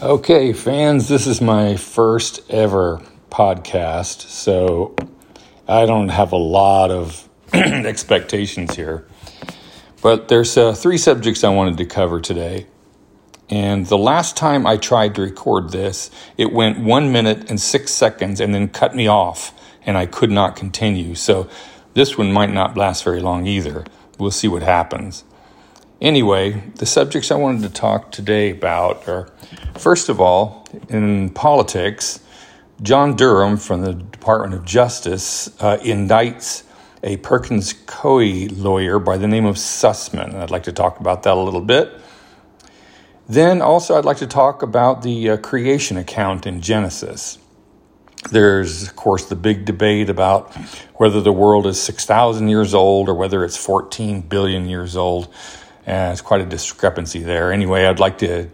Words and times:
Okay, 0.00 0.52
fans, 0.52 1.08
this 1.08 1.26
is 1.26 1.40
my 1.40 1.74
first 1.74 2.48
ever 2.52 3.02
podcast, 3.30 4.20
so 4.28 4.94
I 5.66 5.86
don't 5.86 6.10
have 6.10 6.30
a 6.30 6.36
lot 6.36 6.92
of 6.92 7.28
expectations 7.52 8.76
here. 8.76 9.08
But 10.00 10.28
there's 10.28 10.56
uh, 10.56 10.72
three 10.74 10.98
subjects 10.98 11.42
I 11.42 11.48
wanted 11.48 11.78
to 11.78 11.84
cover 11.84 12.20
today. 12.20 12.68
And 13.50 13.86
the 13.86 13.98
last 13.98 14.36
time 14.36 14.68
I 14.68 14.76
tried 14.76 15.16
to 15.16 15.22
record 15.22 15.70
this, 15.70 16.12
it 16.36 16.52
went 16.52 16.78
one 16.78 17.10
minute 17.10 17.50
and 17.50 17.60
six 17.60 17.90
seconds 17.90 18.38
and 18.38 18.54
then 18.54 18.68
cut 18.68 18.94
me 18.94 19.08
off, 19.08 19.52
and 19.84 19.98
I 19.98 20.06
could 20.06 20.30
not 20.30 20.54
continue. 20.54 21.16
So 21.16 21.48
this 21.94 22.16
one 22.16 22.32
might 22.32 22.52
not 22.52 22.76
last 22.76 23.02
very 23.02 23.20
long 23.20 23.48
either. 23.48 23.84
We'll 24.16 24.30
see 24.30 24.46
what 24.46 24.62
happens. 24.62 25.24
Anyway, 26.00 26.62
the 26.76 26.86
subjects 26.86 27.32
I 27.32 27.34
wanted 27.34 27.62
to 27.62 27.70
talk 27.70 28.12
today 28.12 28.50
about 28.50 29.08
are 29.08 29.28
first 29.76 30.08
of 30.08 30.20
all, 30.20 30.64
in 30.88 31.30
politics, 31.30 32.20
John 32.82 33.16
Durham 33.16 33.56
from 33.56 33.82
the 33.82 33.94
Department 33.94 34.54
of 34.54 34.64
Justice 34.64 35.48
uh, 35.60 35.78
indicts 35.78 36.62
a 37.02 37.16
Perkins 37.16 37.72
Coie 37.72 38.46
lawyer 38.56 39.00
by 39.00 39.16
the 39.16 39.26
name 39.26 39.44
of 39.44 39.56
Sussmann. 39.56 40.36
I'd 40.36 40.52
like 40.52 40.62
to 40.64 40.72
talk 40.72 41.00
about 41.00 41.24
that 41.24 41.36
a 41.36 41.40
little 41.40 41.60
bit. 41.60 41.92
Then 43.28 43.60
also, 43.60 43.98
I'd 43.98 44.04
like 44.04 44.18
to 44.18 44.26
talk 44.28 44.62
about 44.62 45.02
the 45.02 45.30
uh, 45.30 45.36
creation 45.38 45.96
account 45.96 46.46
in 46.46 46.60
Genesis. 46.60 47.38
There's, 48.30 48.84
of 48.84 48.94
course, 48.94 49.24
the 49.24 49.36
big 49.36 49.64
debate 49.64 50.10
about 50.10 50.54
whether 50.94 51.20
the 51.20 51.32
world 51.32 51.66
is 51.66 51.82
6,000 51.82 52.48
years 52.48 52.72
old 52.72 53.08
or 53.08 53.14
whether 53.14 53.44
it's 53.44 53.56
14 53.56 54.20
billion 54.22 54.68
years 54.68 54.96
old. 54.96 55.32
Uh, 55.88 56.10
it's 56.12 56.20
quite 56.20 56.42
a 56.42 56.44
discrepancy 56.44 57.20
there. 57.20 57.50
Anyway, 57.50 57.86
I'd 57.86 57.98
like 57.98 58.18
to 58.18 58.50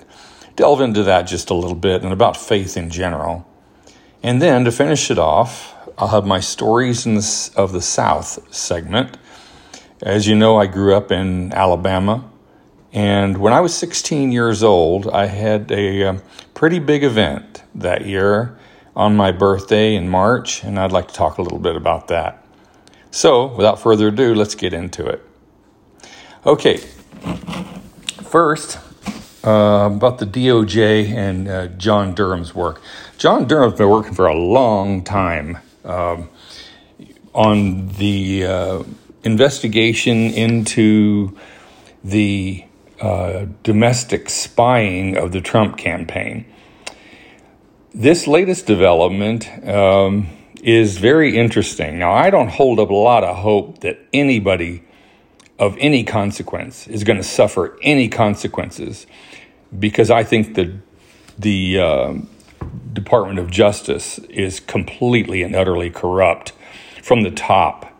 delve 0.54 0.80
into 0.80 1.02
that 1.02 1.22
just 1.22 1.50
a 1.50 1.54
little 1.54 1.74
bit 1.74 2.04
and 2.04 2.12
about 2.12 2.36
faith 2.36 2.76
in 2.76 2.90
general. 2.90 3.44
And 4.22 4.40
then 4.40 4.64
to 4.64 4.70
finish 4.70 5.10
it 5.10 5.18
off, 5.18 5.74
I'll 5.98 6.08
have 6.08 6.24
my 6.24 6.38
stories 6.38 7.02
the, 7.02 7.50
of 7.56 7.72
the 7.72 7.82
South 7.82 8.54
segment. 8.54 9.18
As 10.00 10.28
you 10.28 10.36
know, 10.36 10.56
I 10.56 10.66
grew 10.66 10.94
up 10.94 11.10
in 11.10 11.52
Alabama. 11.52 12.30
And 12.92 13.38
when 13.38 13.52
I 13.52 13.60
was 13.60 13.74
16 13.74 14.30
years 14.30 14.62
old, 14.62 15.08
I 15.08 15.26
had 15.26 15.72
a, 15.72 16.02
a 16.02 16.08
um, 16.10 16.22
pretty 16.54 16.78
big 16.78 17.02
event 17.02 17.64
that 17.74 18.06
year 18.06 18.56
on 18.94 19.16
my 19.16 19.32
birthday 19.32 19.96
in 19.96 20.08
March, 20.08 20.62
and 20.62 20.78
I'd 20.78 20.92
like 20.92 21.08
to 21.08 21.14
talk 21.14 21.38
a 21.38 21.42
little 21.42 21.58
bit 21.58 21.74
about 21.74 22.06
that. 22.08 22.46
So, 23.10 23.46
without 23.56 23.80
further 23.80 24.08
ado, 24.08 24.36
let's 24.36 24.54
get 24.54 24.72
into 24.72 25.04
it. 25.06 25.24
Okay, 26.46 26.80
first, 28.22 28.78
uh, 29.44 29.90
about 29.94 30.18
the 30.18 30.26
DOJ 30.26 31.08
and 31.10 31.48
uh, 31.48 31.66
John 31.68 32.14
Durham's 32.14 32.54
work. 32.54 32.80
John 33.18 33.46
Durham's 33.46 33.78
been 33.78 33.90
working 33.90 34.14
for 34.14 34.26
a 34.26 34.34
long 34.34 35.04
time 35.04 35.58
um, 35.84 36.28
on 37.34 37.88
the 37.88 38.44
uh, 38.44 38.82
investigation 39.22 40.30
into 40.32 41.36
the 42.02 42.64
uh, 43.00 43.46
domestic 43.62 44.30
spying 44.30 45.16
of 45.16 45.32
the 45.32 45.40
Trump 45.40 45.76
campaign. 45.76 46.46
This 47.92 48.26
latest 48.26 48.66
development 48.66 49.48
um, 49.68 50.28
is 50.62 50.98
very 50.98 51.36
interesting. 51.36 51.98
Now, 51.98 52.12
I 52.12 52.30
don't 52.30 52.48
hold 52.48 52.80
up 52.80 52.90
a 52.90 52.94
lot 52.94 53.24
of 53.24 53.36
hope 53.36 53.80
that 53.80 53.98
anybody 54.12 54.83
of 55.58 55.76
any 55.78 56.04
consequence 56.04 56.86
is 56.88 57.04
going 57.04 57.16
to 57.16 57.22
suffer 57.22 57.78
any 57.82 58.08
consequences 58.08 59.06
because 59.78 60.10
I 60.10 60.24
think 60.24 60.54
the 60.54 60.74
the 61.38 61.78
uh, 61.78 62.14
Department 62.92 63.38
of 63.38 63.50
Justice 63.50 64.18
is 64.30 64.60
completely 64.60 65.42
and 65.42 65.54
utterly 65.54 65.90
corrupt 65.90 66.52
from 67.02 67.22
the 67.22 67.30
top. 67.30 67.90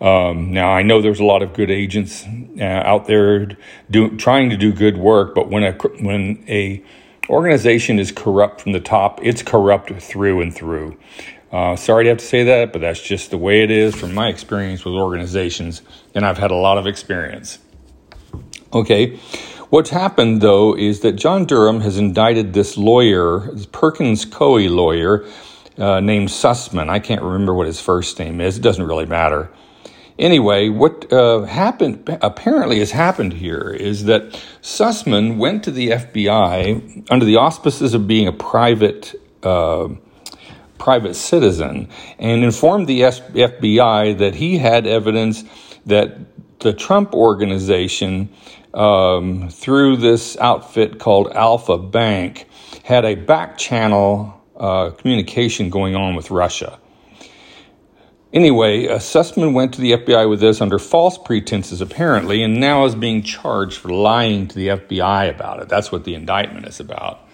Um, 0.00 0.52
now 0.52 0.70
I 0.70 0.82
know 0.82 1.02
there's 1.02 1.20
a 1.20 1.24
lot 1.24 1.42
of 1.42 1.52
good 1.54 1.70
agents 1.70 2.24
uh, 2.58 2.62
out 2.62 3.06
there 3.06 3.56
do, 3.90 4.16
trying 4.16 4.50
to 4.50 4.56
do 4.56 4.72
good 4.72 4.96
work, 4.96 5.34
but 5.34 5.48
when 5.48 5.64
a 5.64 5.72
when 6.02 6.44
a 6.48 6.82
organization 7.28 7.98
is 7.98 8.12
corrupt 8.12 8.60
from 8.60 8.72
the 8.72 8.80
top, 8.80 9.20
it's 9.22 9.42
corrupt 9.42 9.92
through 10.00 10.40
and 10.40 10.54
through. 10.54 10.96
Uh, 11.50 11.76
sorry 11.76 12.04
to 12.04 12.10
have 12.10 12.18
to 12.18 12.24
say 12.24 12.44
that, 12.44 12.72
but 12.72 12.80
that's 12.80 13.00
just 13.00 13.30
the 13.30 13.38
way 13.38 13.62
it 13.62 13.70
is 13.70 13.94
from 13.94 14.14
my 14.14 14.28
experience 14.28 14.84
with 14.84 14.94
organizations, 14.94 15.82
and 16.14 16.26
I've 16.26 16.38
had 16.38 16.50
a 16.50 16.56
lot 16.56 16.76
of 16.78 16.86
experience. 16.86 17.58
Okay, 18.72 19.18
What's 19.70 19.90
happened, 19.90 20.40
though, 20.40 20.74
is 20.74 21.00
that 21.00 21.12
John 21.12 21.44
Durham 21.44 21.82
has 21.82 21.98
indicted 21.98 22.54
this 22.54 22.78
lawyer, 22.78 23.54
Perkins 23.70 24.24
Coie 24.24 24.70
lawyer, 24.70 25.26
uh, 25.76 26.00
named 26.00 26.30
Sussmann. 26.30 26.88
I 26.88 27.00
can't 27.00 27.20
remember 27.20 27.52
what 27.52 27.66
his 27.66 27.78
first 27.78 28.18
name 28.18 28.40
is. 28.40 28.56
It 28.56 28.62
doesn't 28.62 28.86
really 28.86 29.04
matter. 29.04 29.50
Anyway, 30.18 30.70
what 30.70 31.12
uh, 31.12 31.42
happened 31.42 32.18
apparently 32.22 32.78
has 32.78 32.92
happened 32.92 33.34
here 33.34 33.70
is 33.78 34.04
that 34.04 34.30
Sussmann 34.62 35.36
went 35.36 35.62
to 35.64 35.70
the 35.70 35.90
FBI 35.90 37.06
under 37.10 37.26
the 37.26 37.36
auspices 37.36 37.92
of 37.92 38.08
being 38.08 38.26
a 38.26 38.32
private 38.32 39.14
uh, 39.42 39.88
private 40.88 41.12
citizen 41.12 41.86
and 42.18 42.42
informed 42.42 42.86
the 42.86 43.00
FBI 43.00 44.16
that 44.16 44.34
he 44.34 44.56
had 44.56 44.86
evidence 44.86 45.44
that 45.84 46.16
the 46.60 46.72
Trump 46.72 47.12
organization 47.12 48.30
um, 48.72 49.50
through 49.50 49.98
this 49.98 50.38
outfit 50.38 50.98
called 50.98 51.30
Alfa 51.32 51.76
Bank 51.76 52.48
had 52.84 53.04
a 53.04 53.16
back 53.16 53.58
channel 53.58 54.42
uh, 54.56 54.88
communication 54.92 55.68
going 55.68 55.94
on 55.94 56.14
with 56.14 56.30
Russia. 56.30 56.78
Anyway, 58.32 58.86
Sussmann 58.86 59.52
went 59.52 59.74
to 59.74 59.82
the 59.82 59.92
FBI 59.92 60.26
with 60.26 60.40
this 60.40 60.62
under 60.62 60.78
false 60.78 61.18
pretenses, 61.18 61.82
apparently, 61.82 62.42
and 62.42 62.58
now 62.58 62.86
is 62.86 62.94
being 62.94 63.20
charged 63.20 63.76
for 63.76 63.90
lying 63.90 64.48
to 64.48 64.54
the 64.54 64.68
FBI 64.68 65.28
about 65.28 65.60
it. 65.60 65.68
That's 65.68 65.92
what 65.92 66.04
the 66.04 66.14
indictment 66.14 66.66
is 66.66 66.80
about. 66.80 67.27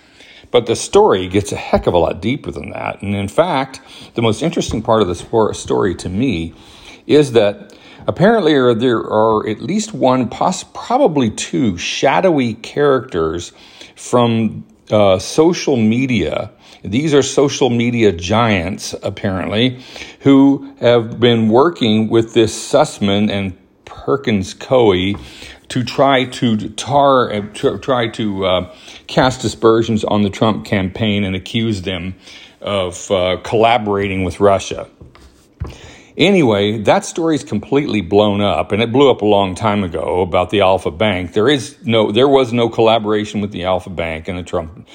But 0.55 0.67
the 0.67 0.77
story 0.77 1.27
gets 1.27 1.51
a 1.51 1.57
heck 1.57 1.89
of 1.89 1.95
a 1.95 1.99
lot 1.99 2.23
deeper 2.23 2.53
than 2.53 2.71
that. 2.71 3.03
And 3.03 3.13
in 3.17 3.27
fact, 3.27 3.81
the 4.15 4.23
most 4.23 4.41
interesting 4.41 4.83
part 4.83 5.03
of 5.03 5.09
the 5.09 5.53
story 5.53 5.97
to 5.97 6.09
me 6.09 6.55
is 7.09 7.33
that 7.33 7.75
Apparently, 8.07 8.53
there 8.75 8.99
are 8.99 9.49
at 9.49 9.63
least 9.63 9.95
one, 9.95 10.29
probably 10.29 11.31
two 11.31 11.79
shadowy 11.79 12.53
characters 12.53 13.53
from 13.97 14.67
uh, 14.91 15.19
social 15.19 15.77
media. 15.77 16.51
These 16.83 17.15
are 17.15 17.23
social 17.23 17.71
media 17.71 18.13
giants, 18.13 18.95
apparently, 19.03 19.83
who 20.21 20.75
have 20.81 21.19
been 21.19 21.49
working 21.49 22.11
with 22.11 22.35
this 22.35 22.55
Sussmann 22.55 23.31
and 23.31 23.57
Perkins 23.87 24.53
Coie 24.53 25.19
to 25.69 25.83
try 25.83 26.25
to 26.25 26.69
tar, 26.71 27.33
uh, 27.33 27.41
to 27.55 27.79
try 27.79 28.09
to 28.09 28.47
uh, 28.47 28.77
cast 29.07 29.45
aspersions 29.45 30.05
on 30.05 30.23
the 30.23 30.31
Trump 30.31 30.65
campaign 30.65 31.25
and 31.25 31.35
accuse 31.35 31.83
them 31.83 32.15
of 32.61 33.11
uh, 33.11 33.39
collaborating 33.43 34.25
with 34.25 34.41
Russia. 34.41 34.89
Anyway, 36.17 36.79
that 36.79 37.05
story 37.05 37.35
is 37.35 37.43
completely 37.43 38.01
blown 38.01 38.41
up, 38.41 38.71
and 38.71 38.81
it 38.81 38.93
blew 38.93 39.11
up 39.11 39.21
a 39.21 39.27
long 39.27 39.55
time 39.57 39.83
ago 39.83 40.21
about 40.21 40.51
the 40.51 40.61
Alfa 40.61 40.93
Bank. 40.93 41.33
There 41.33 41.49
is 41.49 41.77
no, 41.85 42.13
there 42.13 42.29
was 42.29 42.53
no 42.53 42.69
collaboration 42.69 43.41
with 43.41 43.51
the 43.51 43.65
Alfa 43.65 43.91
Bank 43.91 44.29
and 44.29 44.39
the 44.39 44.45
Trump 44.45 44.89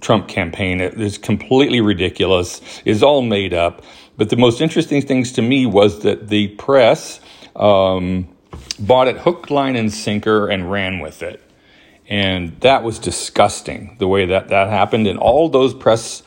Trump 0.00 0.28
campaign. 0.28 0.80
It 0.80 0.98
is 1.00 1.18
completely 1.18 1.80
ridiculous. 1.80 2.62
It's 2.84 3.02
all 3.02 3.20
made 3.20 3.52
up. 3.52 3.82
But 4.16 4.30
the 4.30 4.36
most 4.36 4.60
interesting 4.60 5.02
things 5.02 5.32
to 5.32 5.42
me 5.42 5.66
was 5.66 6.02
that 6.02 6.28
the 6.28 6.48
press 6.48 7.20
um, 7.54 8.28
bought 8.78 9.08
it 9.08 9.18
hook, 9.18 9.50
line, 9.50 9.76
and 9.76 9.92
sinker 9.92 10.48
and 10.48 10.70
ran 10.70 11.00
with 11.00 11.22
it. 11.22 11.42
And 12.08 12.58
that 12.60 12.82
was 12.82 12.98
disgusting 12.98 13.96
the 13.98 14.08
way 14.08 14.26
that 14.26 14.48
that 14.48 14.68
happened. 14.68 15.06
And 15.06 15.18
all 15.18 15.48
those 15.48 15.74
press 15.74 16.22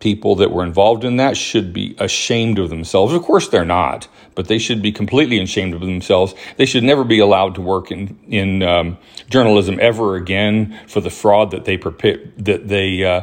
people 0.00 0.36
that 0.36 0.50
were 0.50 0.64
involved 0.64 1.04
in 1.04 1.16
that 1.16 1.36
should 1.36 1.72
be 1.72 1.96
ashamed 1.98 2.58
of 2.58 2.70
themselves. 2.70 3.12
Of 3.12 3.22
course, 3.22 3.48
they're 3.48 3.64
not, 3.64 4.08
but 4.34 4.46
they 4.48 4.58
should 4.58 4.80
be 4.80 4.92
completely 4.92 5.40
ashamed 5.40 5.74
of 5.74 5.80
themselves. 5.80 6.34
They 6.56 6.66
should 6.66 6.84
never 6.84 7.04
be 7.04 7.18
allowed 7.18 7.56
to 7.56 7.60
work 7.60 7.90
in 7.90 8.18
in 8.28 8.62
um, 8.62 8.98
journalism 9.28 9.78
ever 9.80 10.16
again 10.16 10.78
for 10.86 11.00
the 11.00 11.10
fraud 11.10 11.50
that 11.50 11.64
they 11.64 11.76
that 11.76 12.68
they 12.68 13.04
uh, 13.04 13.22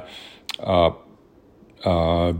uh, 0.59 0.91
uh, 1.83 2.33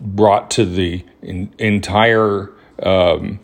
brought 0.00 0.50
to 0.52 0.64
the 0.64 1.04
in, 1.22 1.54
entire. 1.58 2.52
Um, 2.82 3.40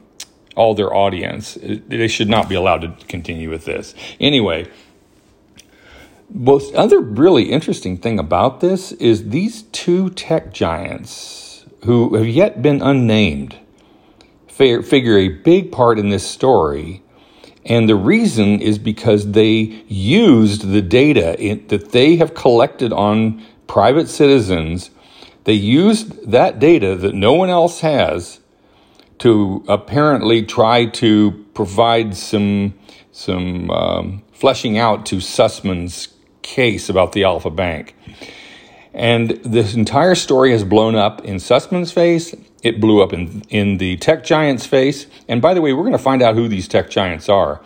all 0.58 0.74
their 0.74 0.92
audience. 0.92 1.56
They 1.62 2.08
should 2.08 2.28
not 2.28 2.48
be 2.48 2.54
allowed 2.56 2.82
to 2.82 3.06
continue 3.06 3.48
with 3.48 3.64
this. 3.64 3.94
Anyway, 4.20 4.68
most 6.28 6.74
other 6.74 7.00
really 7.00 7.44
interesting 7.44 7.96
thing 7.96 8.18
about 8.18 8.60
this 8.60 8.92
is 8.92 9.30
these 9.30 9.62
two 9.72 10.10
tech 10.10 10.52
giants 10.52 11.64
who 11.84 12.16
have 12.16 12.28
yet 12.28 12.60
been 12.60 12.82
unnamed 12.82 13.56
figure 14.48 15.16
a 15.16 15.28
big 15.28 15.70
part 15.70 15.98
in 15.98 16.08
this 16.10 16.26
story 16.28 17.02
And 17.68 17.86
the 17.88 17.96
reason 17.96 18.60
is 18.60 18.78
because 18.78 19.32
they 19.32 19.84
used 19.88 20.70
the 20.70 20.80
data 20.80 21.36
that 21.68 21.92
they 21.92 22.16
have 22.16 22.34
collected 22.34 22.92
on 22.92 23.44
private 23.66 24.08
citizens. 24.08 24.90
They 25.44 25.52
used 25.52 26.30
that 26.30 26.58
data 26.58 26.96
that 26.96 27.14
no 27.14 27.34
one 27.34 27.50
else 27.50 27.80
has 27.80 28.40
to 29.18 29.64
apparently 29.68 30.42
try 30.42 30.86
to 30.86 31.44
provide 31.54 32.16
some 32.16 32.74
some 33.12 33.70
um, 33.70 34.22
fleshing 34.32 34.78
out 34.78 35.04
to 35.06 35.16
Sussmann's 35.16 36.08
case 36.42 36.88
about 36.88 37.12
the 37.12 37.24
Alfa 37.24 37.50
Bank. 37.50 37.96
And 38.94 39.30
this 39.44 39.74
entire 39.74 40.14
story 40.14 40.52
has 40.52 40.64
blown 40.64 40.94
up 40.94 41.24
in 41.24 41.36
Sussmann's 41.36 41.92
face. 41.92 42.34
It 42.62 42.80
blew 42.80 43.02
up 43.02 43.12
in, 43.12 43.42
in 43.48 43.78
the 43.78 43.96
tech 43.96 44.24
giant's 44.24 44.66
face. 44.66 45.06
And 45.28 45.42
by 45.42 45.54
the 45.54 45.60
way, 45.60 45.72
we're 45.72 45.82
going 45.82 45.92
to 45.92 45.98
find 45.98 46.22
out 46.22 46.34
who 46.34 46.48
these 46.48 46.68
tech 46.68 46.90
giants 46.90 47.28
are. 47.28 47.60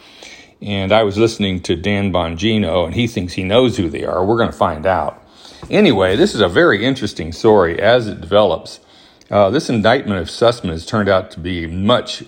And 0.61 0.93
I 0.93 1.03
was 1.03 1.19
listening 1.19 1.61
to 1.63 1.75
Dan 1.75 2.13
Bongino, 2.13 2.85
and 2.85 2.95
he 2.95 3.07
thinks 3.07 3.33
he 3.33 3.45
knows 3.45 3.77
who 3.77 3.89
they 3.89 4.05
are. 4.05 4.25
We're 4.25 4.37
going 4.37 4.51
to 4.51 4.57
find 4.57 4.87
out. 4.87 5.23
Anyway, 5.71 6.17
this 6.17 6.35
is 6.35 6.41
a 6.41 6.49
very 6.49 6.85
interesting 6.85 7.33
story 7.33 7.81
as 7.81 8.09
it 8.09 8.21
develops. 8.21 8.81
Uh, 9.33 9.49
this 9.49 9.71
indictment 9.71 10.21
of 10.21 10.29
Sussmann 10.29 10.69
has 10.69 10.85
turned 10.85 11.09
out 11.09 11.31
to 11.31 11.41
be 11.41 11.65
a 11.65 11.69
much 11.69 12.23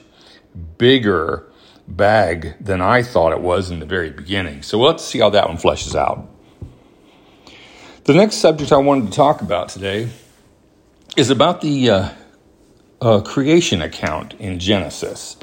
bigger 0.78 1.46
bag 1.86 2.54
than 2.58 2.80
I 2.80 3.02
thought 3.02 3.32
it 3.32 3.42
was 3.42 3.70
in 3.70 3.78
the 3.78 3.84
very 3.84 4.08
beginning. 4.08 4.62
So 4.62 4.80
let's 4.80 5.04
see 5.04 5.18
how 5.18 5.28
that 5.28 5.46
one 5.46 5.58
fleshes 5.58 5.94
out. 5.94 6.26
The 8.04 8.14
next 8.14 8.36
subject 8.36 8.72
I 8.72 8.78
wanted 8.78 9.10
to 9.10 9.16
talk 9.16 9.42
about 9.42 9.68
today 9.68 10.08
is 11.14 11.28
about 11.28 11.60
the 11.60 11.90
uh, 11.90 12.08
uh, 13.02 13.20
creation 13.20 13.82
account 13.82 14.32
in 14.38 14.58
Genesis. 14.58 15.36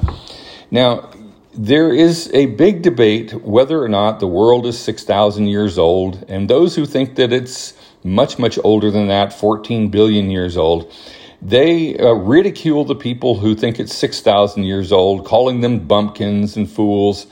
Now, 0.72 1.10
there 1.54 1.94
is 1.94 2.28
a 2.34 2.46
big 2.46 2.82
debate 2.82 3.34
whether 3.34 3.80
or 3.80 3.88
not 3.88 4.18
the 4.18 4.26
world 4.26 4.66
is 4.66 4.76
6,000 4.80 5.46
years 5.46 5.78
old, 5.78 6.24
and 6.26 6.50
those 6.50 6.74
who 6.74 6.86
think 6.86 7.14
that 7.16 7.32
it's 7.32 7.74
much, 8.02 8.36
much 8.36 8.58
older 8.64 8.90
than 8.90 9.06
that, 9.06 9.32
14 9.32 9.90
billion 9.90 10.28
years 10.28 10.56
old, 10.56 10.92
they 11.42 11.98
uh, 11.98 12.12
ridicule 12.12 12.84
the 12.84 12.94
people 12.94 13.38
who 13.38 13.54
think 13.56 13.80
it's 13.80 13.94
6,000 13.94 14.62
years 14.62 14.92
old, 14.92 15.24
calling 15.24 15.60
them 15.60 15.80
bumpkins 15.80 16.56
and 16.56 16.70
fools. 16.70 17.26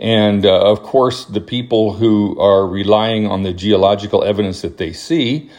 And 0.00 0.46
uh, 0.46 0.58
of 0.58 0.82
course, 0.82 1.26
the 1.26 1.40
people 1.40 1.92
who 1.92 2.38
are 2.40 2.66
relying 2.66 3.26
on 3.26 3.42
the 3.42 3.52
geological 3.52 4.24
evidence 4.24 4.62
that 4.62 4.78
they 4.78 4.92
see, 4.92 5.50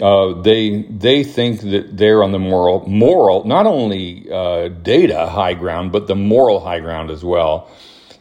uh, 0.00 0.40
they 0.42 0.82
they 0.82 1.24
think 1.24 1.62
that 1.62 1.96
they're 1.96 2.22
on 2.22 2.30
the 2.30 2.38
moral 2.38 2.86
moral 2.86 3.44
not 3.44 3.66
only 3.66 4.30
uh, 4.30 4.68
data 4.68 5.26
high 5.26 5.54
ground 5.54 5.90
but 5.90 6.06
the 6.06 6.14
moral 6.14 6.60
high 6.60 6.78
ground 6.78 7.10
as 7.10 7.24
well. 7.24 7.68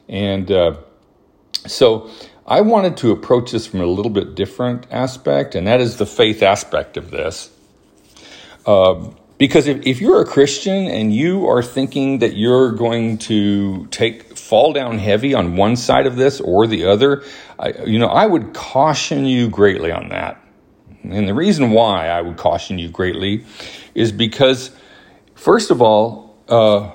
And 0.10 0.52
uh, 0.52 0.78
so 1.68 2.10
I 2.48 2.62
wanted 2.62 2.98
to 2.98 3.12
approach 3.12 3.52
this 3.52 3.68
from 3.68 3.82
a 3.82 3.86
little 3.86 4.10
bit 4.10 4.34
different 4.34 4.88
aspect, 4.90 5.54
and 5.54 5.68
that 5.68 5.82
is 5.82 5.98
the 5.98 6.08
faith 6.08 6.42
aspect 6.42 6.98
of 6.98 7.12
this. 7.12 7.52
Uh, 8.68 9.12
because 9.38 9.68
if, 9.68 9.86
if 9.86 10.02
you're 10.02 10.22
a 10.22 10.26
Christian 10.26 10.88
and 10.88 11.14
you 11.14 11.48
are 11.48 11.64
thinking 11.64 12.20
that 12.20 12.36
you're 12.36 12.72
going 12.72 13.18
to 13.20 13.86
take 13.88 14.36
fall 14.38 14.74
down 14.74 14.98
heavy 14.98 15.34
on 15.34 15.56
one 15.56 15.76
side 15.76 16.06
of 16.06 16.16
this 16.16 16.42
or 16.42 16.68
the 16.68 16.86
other, 16.86 17.24
I, 17.58 17.70
you 17.86 17.98
know, 17.98 18.08
I 18.08 18.26
would 18.26 18.54
caution 18.54 19.26
you 19.26 19.48
greatly 19.50 19.92
on 19.92 20.10
that. 20.10 20.44
And 21.04 21.28
the 21.28 21.34
reason 21.34 21.72
why 21.72 22.08
I 22.08 22.22
would 22.22 22.38
caution 22.38 22.80
you 22.80 22.90
greatly 22.90 23.46
is 23.96 24.12
because, 24.12 24.72
first 25.36 25.72
of 25.72 25.82
all, 25.82 26.36
uh, 26.50 26.92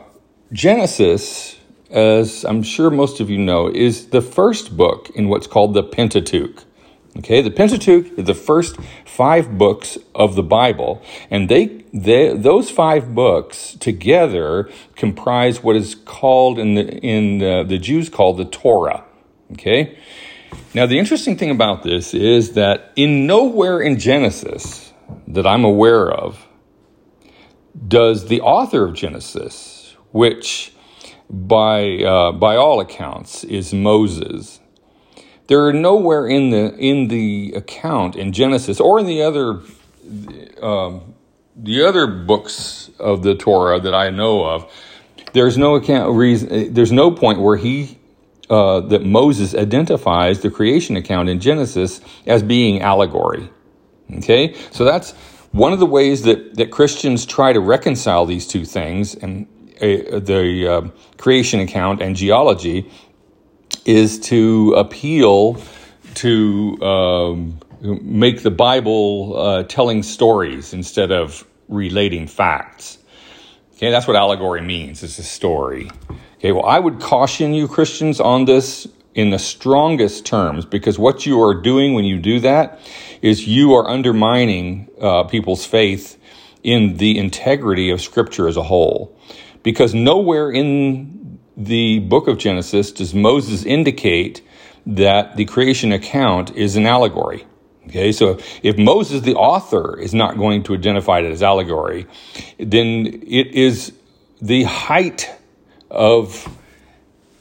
Genesis, 0.53 1.59
as 1.91 2.45
I'm 2.45 2.63
sure 2.63 2.91
most 2.91 3.21
of 3.21 3.31
you 3.31 3.39
know, 3.39 3.69
is 3.69 4.09
the 4.09 4.21
first 4.21 4.77
book 4.77 5.11
in 5.15 5.29
what's 5.29 5.47
called 5.47 5.75
the 5.75 5.83
Pentateuch. 5.83 6.65
Okay, 7.19 7.43
the 7.43 7.50
Pentateuch 7.50 8.19
is 8.19 8.25
the 8.25 8.35
first 8.35 8.76
five 9.05 9.59
books 9.59 9.99
of 10.14 10.35
the 10.35 10.43
Bible, 10.43 11.03
and 11.31 11.49
they, 11.49 11.85
they 11.93 12.35
those 12.35 12.70
five 12.70 13.14
books 13.14 13.76
together 13.79 14.70
comprise 14.97 15.62
what 15.62 15.76
is 15.76 15.94
called 15.94 16.59
in 16.59 16.75
the 16.75 16.88
in 17.00 17.38
the, 17.38 17.64
the 17.69 17.76
Jews 17.76 18.09
called 18.09 18.38
the 18.38 18.47
Torah. 18.47 19.05
Okay, 19.53 19.99
now 20.73 20.87
the 20.87 20.99
interesting 20.99 21.37
thing 21.37 21.50
about 21.50 21.82
this 21.82 22.14
is 22.14 22.53
that 22.53 22.93
in 22.97 23.26
nowhere 23.26 23.79
in 23.79 23.99
Genesis 23.99 24.94
that 25.29 25.47
I'm 25.47 25.65
aware 25.65 26.11
of 26.11 26.47
does 27.87 28.29
the 28.29 28.41
author 28.41 28.87
of 28.87 28.94
Genesis, 28.94 29.97
which 30.12 30.73
by 31.29 31.99
uh, 31.99 32.32
by 32.32 32.56
all 32.56 32.81
accounts 32.81 33.44
is 33.44 33.75
Moses 33.75 34.61
there 35.53 35.67
are 35.67 35.73
nowhere 35.75 36.27
in 36.27 36.49
the 36.49 36.75
in 36.79 37.09
the 37.09 37.53
account 37.55 38.17
in 38.17 38.33
Genesis 38.33 38.81
or 38.81 38.99
in 38.99 39.05
the 39.05 39.21
other 39.21 39.61
um, 40.63 41.13
the 41.55 41.83
other 41.83 42.07
books 42.07 42.91
of 42.99 43.23
the 43.23 43.35
Torah 43.35 43.79
that 43.79 43.95
I 43.95 44.09
know 44.09 44.47
of. 44.47 44.73
There's 45.35 45.59
no 45.59 45.75
account 45.75 46.17
reason. 46.17 46.73
There's 46.73 46.91
no 46.91 47.11
point 47.11 47.43
where 47.43 47.59
he 47.59 47.99
uh, 48.49 48.81
that 48.81 49.05
Moses 49.05 49.55
identifies 49.55 50.41
the 50.41 50.51
creation 50.51 50.97
account 50.97 51.29
in 51.29 51.39
Genesis 51.39 52.01
as 52.25 52.43
being 52.43 52.81
allegory. 52.81 53.51
Okay, 54.11 54.55
so 54.71 54.87
that's 54.87 55.13
one 55.51 55.75
of 55.75 55.81
the 55.81 55.87
ways 55.99 56.23
that 56.23 56.55
that 56.55 56.71
Christians 56.71 57.27
try 57.27 57.53
to 57.53 57.61
reconcile 57.61 58.25
these 58.25 58.47
two 58.47 58.65
things 58.65 59.15
and 59.17 59.47
uh, 59.83 60.19
the 60.19 60.67
uh, 60.67 60.89
creation 61.19 61.61
account 61.61 62.01
and 62.01 62.17
geology 62.17 62.91
is 63.84 64.19
to 64.20 64.75
appeal 64.76 65.61
to 66.14 66.82
um, 66.82 67.58
make 67.81 68.43
the 68.43 68.50
Bible 68.50 69.34
uh, 69.37 69.62
telling 69.64 70.02
stories 70.02 70.73
instead 70.73 71.11
of 71.11 71.44
relating 71.69 72.26
facts. 72.26 72.99
Okay, 73.75 73.90
that's 73.90 74.06
what 74.06 74.17
allegory 74.17 74.61
means. 74.61 75.02
It's 75.02 75.19
a 75.19 75.25
story. 75.25 75.90
Okay, 76.38 76.52
well, 76.52 76.67
I 76.67 76.79
would 76.79 77.00
caution 77.00 77.55
you, 77.55 77.67
Christians, 77.67 78.20
on 78.20 78.44
this 78.44 78.87
in 79.14 79.31
the 79.31 79.38
strongest 79.38 80.25
terms 80.25 80.64
because 80.64 80.99
what 80.99 81.26
you 81.26 81.43
are 81.43 81.55
doing 81.61 81.94
when 81.94 82.05
you 82.05 82.19
do 82.19 82.40
that 82.40 82.81
is 83.20 83.46
you 83.46 83.75
are 83.75 83.88
undermining 83.88 84.88
uh, 85.00 85.25
people's 85.25 85.67
faith 85.67 86.19
in 86.62 86.96
the 86.96 87.19
integrity 87.19 87.90
of 87.90 88.00
Scripture 88.00 88.49
as 88.49 88.56
a 88.56 88.62
whole. 88.62 89.17
Because 89.62 89.94
nowhere 89.94 90.50
in 90.50 91.22
the 91.57 91.99
book 92.01 92.29
of 92.29 92.39
Genesis 92.39 92.93
does 92.93 93.15
Moses 93.15 93.65
indicate 93.65 94.43
that 94.87 95.37
the 95.37 95.45
creation 95.45 95.93
account 95.93 96.55
is 96.57 96.77
an 96.77 96.87
allegory. 96.87 97.47
Okay, 97.89 98.13
so 98.13 98.39
if 98.63 98.79
Moses, 98.79 99.23
the 99.23 99.35
author, 99.35 99.99
is 99.99 100.15
not 100.15 100.39
going 100.39 100.63
to 100.65 100.75
identify 100.75 101.19
it 101.19 101.25
as 101.25 101.43
allegory, 101.43 102.06
then 102.59 103.06
it 103.27 103.49
is 103.49 103.93
the 104.41 104.63
height 104.63 105.29
of 105.91 106.49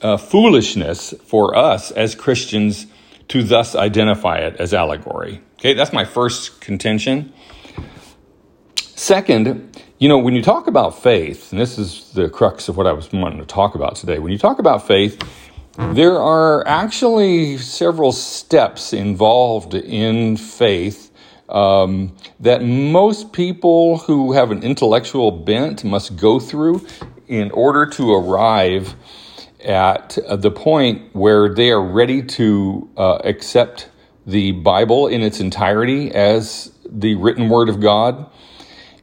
uh, 0.02 0.18
foolishness 0.18 1.14
for 1.26 1.56
us 1.56 1.92
as 1.92 2.16
Christians 2.16 2.88
to 3.28 3.44
thus 3.44 3.76
identify 3.76 4.40
it 4.40 4.56
as 4.58 4.74
allegory. 4.74 5.42
Okay, 5.60 5.74
that's 5.74 5.94
my 5.94 6.06
first 6.06 6.60
contention. 6.60 7.32
Second, 8.76 9.71
you 10.02 10.08
know, 10.08 10.18
when 10.18 10.34
you 10.34 10.42
talk 10.42 10.66
about 10.66 11.00
faith, 11.00 11.52
and 11.52 11.62
this 11.62 11.78
is 11.78 12.10
the 12.14 12.28
crux 12.28 12.68
of 12.68 12.76
what 12.76 12.88
I 12.88 12.92
was 12.92 13.12
wanting 13.14 13.38
to 13.38 13.46
talk 13.46 13.76
about 13.76 13.96
today, 13.96 14.18
when 14.18 14.32
you 14.32 14.40
talk 14.40 14.58
about 14.58 14.88
faith, 14.88 15.22
there 15.78 16.18
are 16.18 16.68
actually 16.68 17.60
several 17.60 18.12
steps 18.12 18.94
involved 18.94 19.76
in 19.76 20.38
faith 20.38 21.12
um, 21.50 22.18
that 22.40 22.64
most 22.64 23.32
people 23.32 24.00
who 24.00 24.34
have 24.34 24.50
an 24.50 24.64
intellectual 24.64 25.30
bent 25.30 25.84
must 25.84 26.18
go 26.18 26.40
through 26.40 26.84
in 27.28 27.52
order 27.52 27.86
to 27.86 28.12
arrive 28.12 28.96
at 29.64 30.18
the 30.28 30.50
point 30.50 31.14
where 31.14 31.54
they 31.54 31.70
are 31.70 31.84
ready 31.84 32.24
to 32.24 32.90
uh, 32.98 33.20
accept 33.24 33.92
the 34.26 34.52
Bible 34.52 35.06
in 35.06 35.22
its 35.22 35.40
entirety 35.40 36.12
as 36.12 36.74
the 36.90 37.14
written 37.14 37.50
word 37.50 37.70
of 37.70 37.80
God 37.80 38.28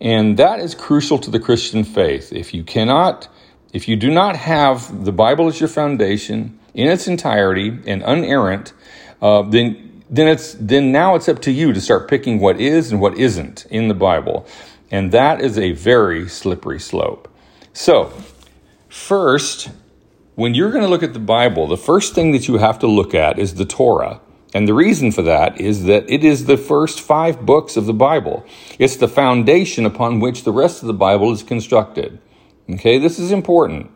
and 0.00 0.36
that 0.36 0.60
is 0.60 0.74
crucial 0.74 1.18
to 1.18 1.30
the 1.30 1.40
Christian 1.40 1.84
faith. 1.84 2.32
If 2.32 2.54
you 2.54 2.62
cannot, 2.62 3.28
if 3.72 3.88
you 3.88 3.96
do 3.96 4.10
not 4.10 4.36
have 4.36 5.04
the 5.04 5.12
Bible 5.12 5.48
as 5.48 5.60
your 5.60 5.68
foundation 5.68 6.58
in 6.74 6.88
its 6.88 7.08
entirety 7.08 7.78
and 7.86 8.02
unerrant, 8.02 8.72
uh, 9.20 9.42
then 9.42 9.84
then 10.10 10.28
it's 10.28 10.54
then 10.54 10.90
now 10.90 11.14
it's 11.16 11.28
up 11.28 11.40
to 11.42 11.50
you 11.50 11.72
to 11.72 11.80
start 11.80 12.08
picking 12.08 12.38
what 12.38 12.60
is 12.60 12.92
and 12.92 13.00
what 13.00 13.16
isn't 13.18 13.66
in 13.66 13.88
the 13.88 13.94
Bible. 13.94 14.46
And 14.90 15.12
that 15.12 15.40
is 15.40 15.58
a 15.58 15.72
very 15.72 16.28
slippery 16.28 16.80
slope. 16.80 17.28
So, 17.74 18.12
first, 18.88 19.70
when 20.34 20.54
you're 20.54 20.70
going 20.70 20.84
to 20.84 20.88
look 20.88 21.02
at 21.02 21.12
the 21.12 21.18
Bible, 21.18 21.66
the 21.66 21.76
first 21.76 22.14
thing 22.14 22.32
that 22.32 22.48
you 22.48 22.56
have 22.56 22.78
to 22.78 22.86
look 22.86 23.14
at 23.14 23.38
is 23.38 23.56
the 23.56 23.66
Torah. 23.66 24.20
And 24.54 24.66
the 24.66 24.74
reason 24.74 25.12
for 25.12 25.22
that 25.22 25.60
is 25.60 25.84
that 25.84 26.08
it 26.10 26.24
is 26.24 26.46
the 26.46 26.56
first 26.56 27.00
five 27.00 27.44
books 27.44 27.76
of 27.76 27.86
the 27.86 27.92
Bible. 27.92 28.46
It's 28.78 28.96
the 28.96 29.08
foundation 29.08 29.84
upon 29.84 30.20
which 30.20 30.44
the 30.44 30.52
rest 30.52 30.82
of 30.82 30.86
the 30.86 30.94
Bible 30.94 31.32
is 31.32 31.42
constructed. 31.42 32.18
Okay, 32.70 32.98
this 32.98 33.18
is 33.18 33.30
important. 33.30 33.90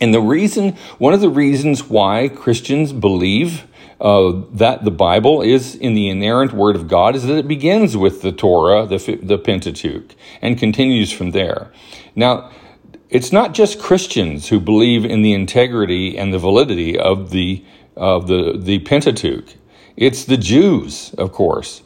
And 0.00 0.12
the 0.12 0.20
reason, 0.20 0.72
one 0.98 1.14
of 1.14 1.20
the 1.20 1.30
reasons 1.30 1.88
why 1.88 2.28
Christians 2.28 2.92
believe 2.92 3.64
uh, 4.00 4.42
that 4.52 4.84
the 4.84 4.90
Bible 4.90 5.40
is 5.40 5.76
in 5.76 5.94
the 5.94 6.08
inerrant 6.08 6.52
Word 6.52 6.74
of 6.74 6.88
God 6.88 7.14
is 7.14 7.24
that 7.24 7.38
it 7.38 7.48
begins 7.48 7.96
with 7.96 8.22
the 8.22 8.32
Torah, 8.32 8.86
the, 8.86 8.98
the 9.22 9.38
Pentateuch, 9.38 10.14
and 10.42 10.58
continues 10.58 11.12
from 11.12 11.30
there. 11.30 11.72
Now, 12.16 12.50
it's 13.14 13.30
not 13.30 13.54
just 13.54 13.78
Christians 13.78 14.48
who 14.48 14.58
believe 14.58 15.04
in 15.04 15.22
the 15.22 15.34
integrity 15.34 16.18
and 16.18 16.34
the 16.34 16.38
validity 16.38 16.98
of 16.98 17.30
the 17.30 17.64
of 17.96 18.26
the, 18.26 18.58
the 18.58 18.80
Pentateuch. 18.80 19.54
It's 19.96 20.24
the 20.24 20.36
Jews, 20.36 21.14
of 21.16 21.30
course. 21.30 21.82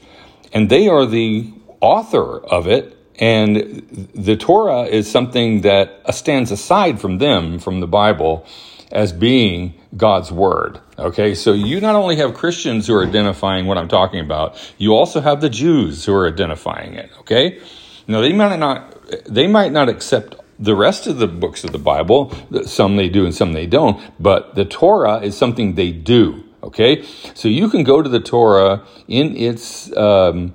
And 0.54 0.70
they 0.70 0.88
are 0.88 1.04
the 1.04 1.52
author 1.82 2.38
of 2.38 2.66
it. 2.66 2.96
And 3.18 4.08
the 4.14 4.36
Torah 4.36 4.84
is 4.84 5.10
something 5.10 5.60
that 5.62 6.00
stands 6.14 6.50
aside 6.50 6.98
from 6.98 7.18
them, 7.18 7.58
from 7.58 7.80
the 7.80 7.86
Bible, 7.86 8.46
as 8.90 9.12
being 9.12 9.74
God's 9.94 10.32
word. 10.32 10.80
Okay, 10.98 11.34
so 11.34 11.52
you 11.52 11.78
not 11.78 11.94
only 11.94 12.16
have 12.16 12.32
Christians 12.32 12.86
who 12.86 12.94
are 12.94 13.04
identifying 13.04 13.66
what 13.66 13.76
I'm 13.76 13.88
talking 13.88 14.20
about, 14.20 14.56
you 14.78 14.94
also 14.94 15.20
have 15.20 15.42
the 15.42 15.50
Jews 15.50 16.06
who 16.06 16.14
are 16.14 16.26
identifying 16.26 16.94
it. 16.94 17.10
Okay, 17.20 17.60
now 18.06 18.22
they 18.22 18.32
might 18.32 18.56
not 18.56 18.94
they 19.26 19.46
might 19.46 19.72
not 19.72 19.90
accept 19.90 20.36
the 20.58 20.74
rest 20.74 21.06
of 21.06 21.18
the 21.18 21.26
books 21.26 21.64
of 21.64 21.72
the 21.72 21.78
Bible. 21.78 22.32
Some 22.64 22.96
they 22.96 23.08
do 23.08 23.24
and 23.24 23.34
some 23.34 23.52
they 23.52 23.66
don't, 23.66 24.00
but 24.20 24.54
the 24.54 24.64
Torah 24.64 25.18
is 25.18 25.36
something 25.36 25.74
they 25.74 25.92
do. 25.92 26.44
Okay, 26.62 27.04
so 27.34 27.46
you 27.48 27.70
can 27.70 27.84
go 27.84 28.02
to 28.02 28.08
the 28.08 28.18
Torah 28.20 28.82
in 29.06 29.36
its 29.36 29.96
um, 29.96 30.54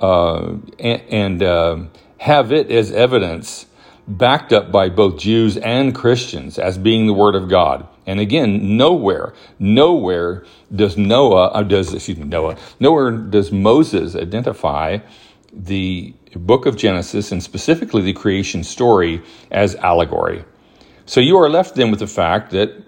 uh, 0.00 0.54
and, 0.78 1.02
and 1.08 1.42
uh, 1.42 1.78
have 2.18 2.50
it 2.52 2.70
as 2.70 2.90
evidence 2.90 3.66
backed 4.06 4.52
up 4.52 4.72
by 4.72 4.88
both 4.88 5.18
Jews 5.18 5.56
and 5.56 5.94
Christians 5.94 6.58
as 6.58 6.78
being 6.78 7.06
the 7.06 7.12
Word 7.12 7.34
of 7.34 7.48
God. 7.48 7.88
And 8.06 8.20
again, 8.20 8.76
nowhere, 8.76 9.32
nowhere 9.58 10.44
does 10.74 10.96
Noah, 10.96 11.48
uh, 11.48 11.62
does, 11.62 11.94
excuse 11.94 12.18
me, 12.18 12.24
Noah, 12.24 12.56
nowhere 12.78 13.10
does 13.12 13.50
Moses 13.50 14.14
identify 14.14 14.98
the 15.54 16.14
book 16.34 16.66
of 16.66 16.76
Genesis 16.76 17.32
and 17.32 17.42
specifically 17.42 18.02
the 18.02 18.12
creation 18.12 18.64
story 18.64 19.22
as 19.50 19.74
allegory. 19.76 20.44
So 21.06 21.20
you 21.20 21.36
are 21.36 21.48
left 21.48 21.74
then 21.74 21.90
with 21.90 22.00
the 22.00 22.06
fact 22.06 22.50
that 22.50 22.82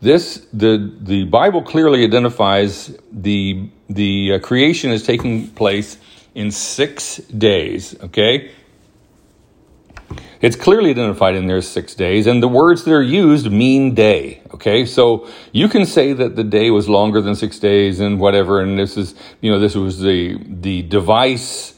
this, 0.00 0.46
the, 0.52 0.92
the 1.00 1.24
Bible 1.24 1.62
clearly 1.62 2.02
identifies 2.02 2.96
the, 3.12 3.68
the 3.88 4.34
uh, 4.34 4.38
creation 4.40 4.90
is 4.90 5.04
taking 5.04 5.48
place 5.50 5.96
in 6.34 6.50
six 6.50 7.18
days, 7.18 7.94
okay? 8.02 8.50
It's 10.40 10.56
clearly 10.56 10.90
identified 10.90 11.36
in 11.36 11.46
there 11.46 11.62
six 11.62 11.94
days, 11.94 12.26
and 12.26 12.42
the 12.42 12.48
words 12.48 12.82
that 12.82 12.92
are 12.92 13.00
used 13.00 13.52
mean 13.52 13.94
day. 13.94 14.42
Okay, 14.52 14.84
so 14.84 15.28
you 15.52 15.68
can 15.68 15.86
say 15.86 16.12
that 16.12 16.34
the 16.34 16.42
day 16.42 16.70
was 16.70 16.88
longer 16.88 17.20
than 17.20 17.36
six 17.36 17.60
days 17.60 18.00
and 18.00 18.18
whatever, 18.18 18.60
and 18.60 18.76
this 18.76 18.96
is, 18.96 19.14
you 19.40 19.52
know, 19.52 19.60
this 19.60 19.76
was 19.76 20.00
the 20.00 20.36
the 20.44 20.82
device. 20.82 21.71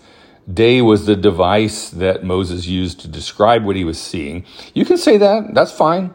Day 0.53 0.83
was 0.83 1.07
the 1.07 1.17
device 1.17 1.89
that 1.91 2.25
Moses 2.25 2.67
used 2.67 3.01
to 3.01 3.09
describe 3.09 3.65
what 3.65 3.77
he 3.77 3.85
was 3.85 4.01
seeing. 4.01 4.45
You 4.75 4.85
can 4.85 4.99
say 4.99 5.17
that. 5.17 5.55
That's 5.55 5.73
fine. 5.73 6.13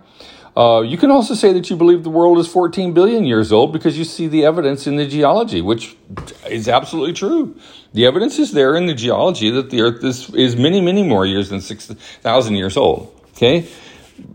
Uh, 0.55 0.81
you 0.81 0.97
can 0.97 1.09
also 1.09 1.33
say 1.33 1.53
that 1.53 1.69
you 1.69 1.75
believe 1.75 2.03
the 2.03 2.09
world 2.09 2.37
is 2.37 2.47
14 2.47 2.93
billion 2.93 3.25
years 3.25 3.51
old 3.51 3.71
because 3.71 3.97
you 3.97 4.03
see 4.03 4.27
the 4.27 4.45
evidence 4.45 4.87
in 4.87 4.97
the 4.97 5.07
geology, 5.07 5.61
which 5.61 5.95
is 6.47 6.67
absolutely 6.67 7.13
true. 7.13 7.55
The 7.93 8.05
evidence 8.05 8.37
is 8.39 8.51
there 8.51 8.75
in 8.75 8.85
the 8.85 8.93
geology 8.93 9.49
that 9.51 9.69
the 9.69 9.81
Earth 9.81 10.03
is, 10.03 10.29
is 10.33 10.55
many, 10.55 10.81
many 10.81 11.01
more 11.01 11.25
years 11.25 11.49
than 11.49 11.61
6,000 11.61 12.55
years 12.55 12.77
old. 12.77 13.15
Okay? 13.31 13.67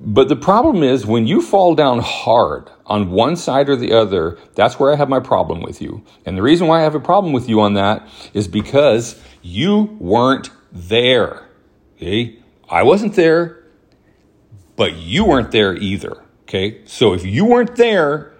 But 0.01 0.29
the 0.29 0.37
problem 0.37 0.83
is 0.83 1.05
when 1.05 1.27
you 1.27 1.43
fall 1.43 1.75
down 1.75 1.99
hard 1.99 2.71
on 2.87 3.11
one 3.11 3.37
side 3.37 3.69
or 3.69 3.77
the 3.77 3.93
other, 3.93 4.39
that's 4.55 4.79
where 4.79 4.93
I 4.93 4.97
have 4.97 5.09
my 5.09 5.21
problem 5.21 5.63
with 5.63 5.83
you. 5.83 6.03
And 6.25 6.39
the 6.39 6.43
reason 6.43 6.67
why 6.67 6.81
I 6.81 6.83
have 6.83 6.95
a 6.95 7.01
problem 7.01 7.33
with 7.33 7.49
you 7.49 7.61
on 7.61 7.75
that 7.75 8.09
is 8.33 8.49
because 8.49 9.21
you 9.45 9.97
weren't 10.01 10.51
there. 10.73 11.47
Okay? 11.97 12.39
I 12.69 12.83
wasn't 12.83 13.15
there 13.15 13.65
but 14.77 14.97
you 14.97 15.25
weren't 15.25 15.51
there 15.51 15.77
either. 15.77 16.23
Okay. 16.43 16.85
So 16.87 17.15
if 17.15 17.25
you 17.25 17.45
weren't 17.45 17.77
there, 17.77 18.33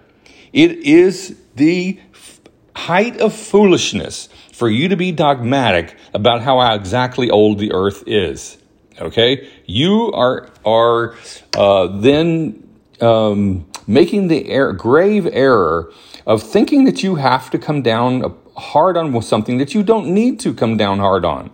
it 0.53 0.71
is 0.71 1.37
the 1.55 1.99
height 2.75 3.19
of 3.19 3.33
foolishness 3.33 4.29
for 4.51 4.69
you 4.69 4.89
to 4.89 4.95
be 4.95 5.11
dogmatic 5.11 5.97
about 6.13 6.41
how 6.41 6.59
exactly 6.73 7.29
old 7.29 7.59
the 7.59 7.71
earth 7.73 8.03
is. 8.07 8.57
Okay. 8.99 9.49
You 9.65 10.11
are, 10.13 10.49
are, 10.65 11.15
uh, 11.57 11.87
then, 11.87 12.61
um, 13.01 13.65
making 13.87 14.29
the 14.29 14.53
er- 14.55 14.73
grave 14.73 15.27
error 15.31 15.91
of 16.25 16.41
thinking 16.41 16.85
that 16.85 17.03
you 17.03 17.15
have 17.15 17.49
to 17.51 17.57
come 17.57 17.81
down 17.81 18.37
hard 18.57 18.97
on 18.97 19.21
something 19.21 19.57
that 19.57 19.73
you 19.73 19.83
don't 19.83 20.07
need 20.07 20.39
to 20.41 20.53
come 20.53 20.77
down 20.77 20.99
hard 20.99 21.25
on. 21.25 21.51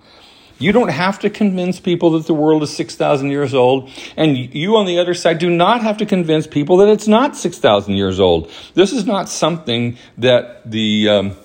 You 0.62 0.72
don't 0.72 0.90
have 0.90 1.18
to 1.20 1.30
convince 1.30 1.80
people 1.80 2.12
that 2.12 2.28
the 2.28 2.36
world 2.36 2.62
is 2.62 2.76
6,000 2.76 3.32
years 3.32 3.56
old. 3.56 3.90
And 4.16 4.38
you, 4.38 4.78
on 4.78 4.86
the 4.86 5.00
other 5.00 5.16
side, 5.16 5.40
do 5.40 5.50
not 5.50 5.82
have 5.82 5.98
to 5.98 6.06
convince 6.06 6.46
people 6.46 6.78
that 6.78 6.88
it's 6.88 7.08
not 7.08 7.36
6,000 7.36 7.96
years 7.96 8.20
old. 8.20 8.52
This 8.76 8.94
is 8.94 9.08
not 9.08 9.28
something 9.28 9.98
that 10.20 10.70
the, 10.70 11.10
um, 11.10 11.36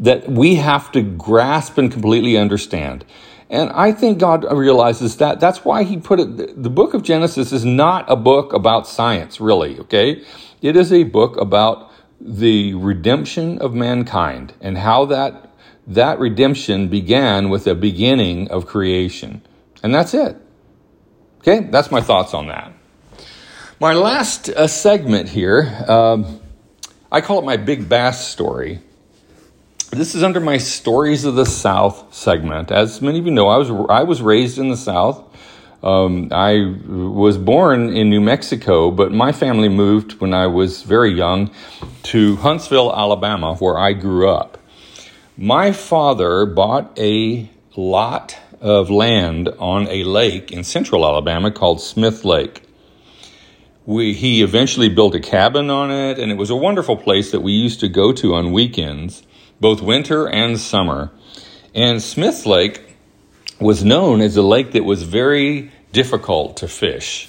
that 0.00 0.28
we 0.28 0.56
have 0.56 0.90
to 0.92 1.02
grasp 1.02 1.78
and 1.78 1.92
completely 1.92 2.36
understand. 2.36 3.04
And 3.50 3.70
I 3.70 3.92
think 3.92 4.18
God 4.18 4.44
realizes 4.50 5.18
that. 5.18 5.38
That's 5.38 5.64
why 5.64 5.84
He 5.84 5.98
put 5.98 6.18
it. 6.18 6.60
The 6.60 6.70
book 6.70 6.92
of 6.92 7.04
Genesis 7.04 7.52
is 7.52 7.64
not 7.64 8.04
a 8.10 8.16
book 8.16 8.52
about 8.52 8.88
science, 8.88 9.40
really, 9.40 9.78
okay? 9.78 10.24
It 10.60 10.76
is 10.76 10.92
a 10.92 11.04
book 11.04 11.36
about 11.36 11.88
the 12.20 12.74
redemption 12.74 13.58
of 13.58 13.74
mankind 13.74 14.54
and 14.60 14.78
how 14.78 15.04
that 15.06 15.50
that 15.86 16.18
redemption 16.18 16.88
began 16.88 17.50
with 17.50 17.64
the 17.64 17.74
beginning 17.74 18.50
of 18.50 18.66
creation. 18.66 19.42
And 19.82 19.94
that's 19.94 20.14
it. 20.14 20.36
Okay, 21.40 21.60
that's 21.70 21.90
my 21.90 22.00
thoughts 22.00 22.32
on 22.32 22.46
that. 22.46 22.72
My 23.80 23.92
last 23.92 24.48
uh, 24.48 24.66
segment 24.66 25.28
here, 25.28 25.84
um, 25.86 26.40
I 27.12 27.20
call 27.20 27.38
it 27.38 27.44
my 27.44 27.58
Big 27.58 27.86
Bass 27.88 28.26
story. 28.26 28.80
This 29.90 30.14
is 30.14 30.22
under 30.22 30.40
my 30.40 30.56
Stories 30.56 31.24
of 31.24 31.34
the 31.34 31.44
South 31.44 32.14
segment. 32.14 32.72
As 32.72 33.02
many 33.02 33.18
of 33.18 33.26
you 33.26 33.30
know, 33.30 33.48
I 33.48 33.58
was, 33.58 33.70
I 33.90 34.04
was 34.04 34.22
raised 34.22 34.58
in 34.58 34.70
the 34.70 34.76
South. 34.76 35.22
Um, 35.82 36.28
I 36.32 36.76
was 36.88 37.36
born 37.36 37.94
in 37.94 38.08
New 38.08 38.22
Mexico, 38.22 38.90
but 38.90 39.12
my 39.12 39.32
family 39.32 39.68
moved 39.68 40.14
when 40.20 40.32
I 40.32 40.46
was 40.46 40.82
very 40.82 41.12
young 41.12 41.50
to 42.04 42.36
Huntsville, 42.36 42.94
Alabama, 42.94 43.54
where 43.54 43.78
I 43.78 43.92
grew 43.94 44.28
up. 44.28 44.58
My 45.36 45.72
father 45.72 46.46
bought 46.46 46.98
a 46.98 47.50
lot 47.76 48.38
of 48.60 48.90
land 48.90 49.48
on 49.58 49.88
a 49.88 50.04
lake 50.04 50.52
in 50.52 50.64
central 50.64 51.04
Alabama 51.04 51.50
called 51.50 51.80
Smith 51.80 52.24
Lake. 52.24 52.62
We, 53.86 54.14
he 54.14 54.42
eventually 54.42 54.88
built 54.88 55.14
a 55.14 55.20
cabin 55.20 55.70
on 55.70 55.90
it, 55.90 56.18
and 56.18 56.30
it 56.30 56.36
was 56.36 56.50
a 56.50 56.56
wonderful 56.56 56.96
place 56.96 57.30
that 57.32 57.40
we 57.40 57.52
used 57.52 57.80
to 57.80 57.88
go 57.88 58.12
to 58.12 58.34
on 58.34 58.52
weekends, 58.52 59.22
both 59.60 59.82
winter 59.82 60.28
and 60.28 60.58
summer. 60.58 61.10
And 61.74 62.02
Smith 62.02 62.46
Lake 62.46 62.96
was 63.60 63.84
known 63.84 64.20
as 64.20 64.36
a 64.36 64.42
lake 64.42 64.72
that 64.72 64.84
was 64.84 65.02
very 65.02 65.72
difficult 65.92 66.58
to 66.58 66.68
fish. 66.68 67.28